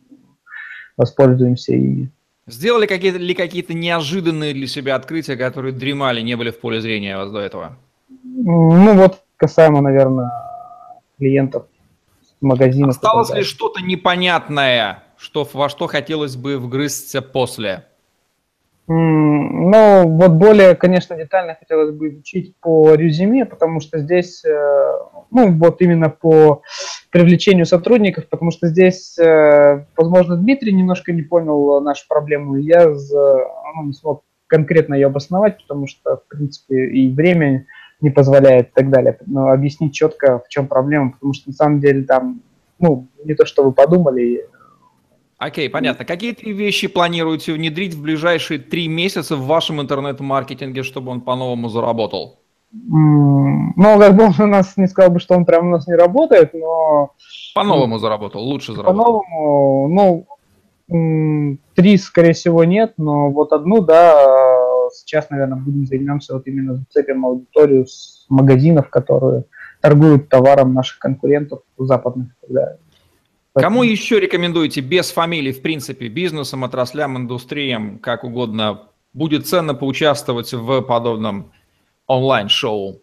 [0.97, 2.11] воспользуемся ими.
[2.47, 7.17] Сделали какие-то ли какие-то неожиданные для себя открытия, которые дремали, не были в поле зрения
[7.17, 7.77] вас до этого?
[8.23, 10.31] Ну вот касаемо, наверное,
[11.19, 11.67] клиентов
[12.41, 12.91] магазинов.
[12.91, 17.85] Осталось ли что-то непонятное, что, во что хотелось бы вгрызться после?
[18.93, 24.93] Ну, вот более, конечно, детально хотелось бы изучить по резюме, потому что здесь, э,
[25.31, 26.63] ну, вот именно по
[27.11, 32.89] привлечению сотрудников, потому что здесь, э, возможно, Дмитрий немножко не понял нашу проблему, и я
[32.89, 37.67] ну, не смог конкретно ее обосновать, потому что, в принципе, и время
[38.01, 39.19] не позволяет и так далее.
[39.27, 42.41] Но объяснить четко, в чем проблема, потому что на самом деле там,
[42.79, 44.47] ну, не то, что вы подумали.
[45.39, 46.05] Окей, okay, понятно.
[46.05, 51.69] Какие три вещи планируете внедрить в ближайшие три месяца в вашем интернет-маркетинге, чтобы он по-новому
[51.69, 52.41] заработал?
[52.73, 55.95] Ну, как бы он у нас не сказал бы, что он прямо у нас не
[55.95, 57.13] работает, но...
[57.55, 59.23] По-новому заработал, лучше заработал.
[59.23, 64.50] По-новому, ну, три, скорее всего, нет, но вот одну, да,
[64.93, 69.45] сейчас, наверное, будем займемся вот именно зацепим аудиторию с магазинов, которые
[69.81, 72.79] торгуют товаром наших конкурентов западных далее.
[73.55, 78.83] Кому еще рекомендуете без фамилий, в принципе, бизнесам, отраслям, индустриям, как угодно,
[79.13, 81.51] будет ценно поучаствовать в подобном
[82.07, 83.01] онлайн-шоу?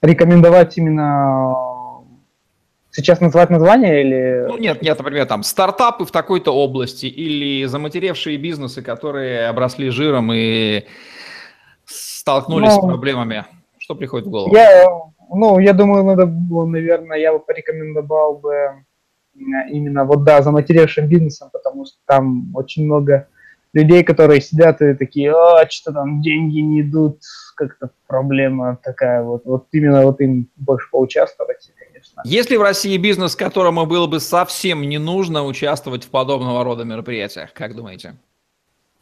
[0.00, 1.54] Рекомендовать именно
[2.96, 4.46] Сейчас называть название или...
[4.46, 10.32] Ну нет, нет, например, там стартапы в такой-то области или заматеревшие бизнесы, которые обросли жиром
[10.32, 10.84] и
[11.86, 13.46] столкнулись ну, с проблемами.
[13.78, 14.54] Что приходит в голову?
[14.54, 14.88] Я,
[15.28, 18.84] ну, я думаю, надо было, наверное, я бы порекомендовал бы
[19.34, 23.26] именно вот, да, заматеревшим бизнесом, потому что там очень много
[23.72, 27.22] людей, которые сидят и такие, а, что там деньги не идут,
[27.56, 29.44] как-то проблема такая вот.
[29.46, 31.72] Вот именно вот им больше поучаствовать
[32.14, 32.36] конечно.
[32.36, 36.84] Есть ли в России бизнес, которому было бы совсем не нужно участвовать в подобного рода
[36.84, 38.16] мероприятиях, как думаете?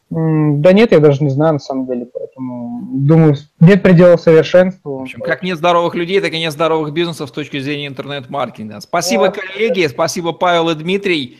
[0.09, 4.99] Да нет, я даже не знаю на самом деле, поэтому думаю, нет предела совершенству.
[4.99, 8.79] В общем, как нет здоровых людей, так и нет здоровых бизнесов с точки зрения интернет-маркетинга.
[8.81, 9.37] Спасибо, вот.
[9.37, 11.39] коллеги, спасибо, Павел и Дмитрий.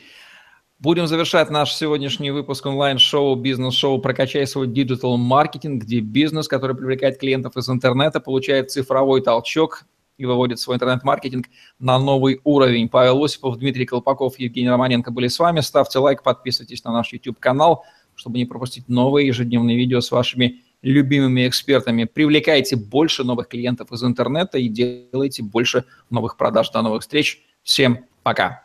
[0.80, 7.56] Будем завершать наш сегодняшний выпуск онлайн-шоу, бизнес-шоу «Прокачай свой digital-маркетинг», где бизнес, который привлекает клиентов
[7.56, 9.86] из интернета, получает цифровой толчок
[10.24, 11.48] и выводит свой интернет-маркетинг
[11.80, 12.90] на новый уровень.
[12.90, 15.60] Павел Осипов, Дмитрий Колпаков, Евгений Романенко были с вами.
[15.60, 17.84] Ставьте лайк, подписывайтесь на наш YouTube-канал,
[18.16, 22.06] чтобы не пропустить новые ежедневные видео с вашими любимыми экспертами.
[22.06, 26.70] Привлекайте больше новых клиентов из интернета и делайте больше новых продаж.
[26.72, 27.44] До новых встреч.
[27.64, 28.64] Всем пока.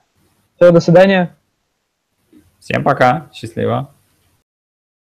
[0.56, 1.36] Все, до свидания.
[2.60, 3.30] Всем пока.
[3.32, 3.92] Счастливо.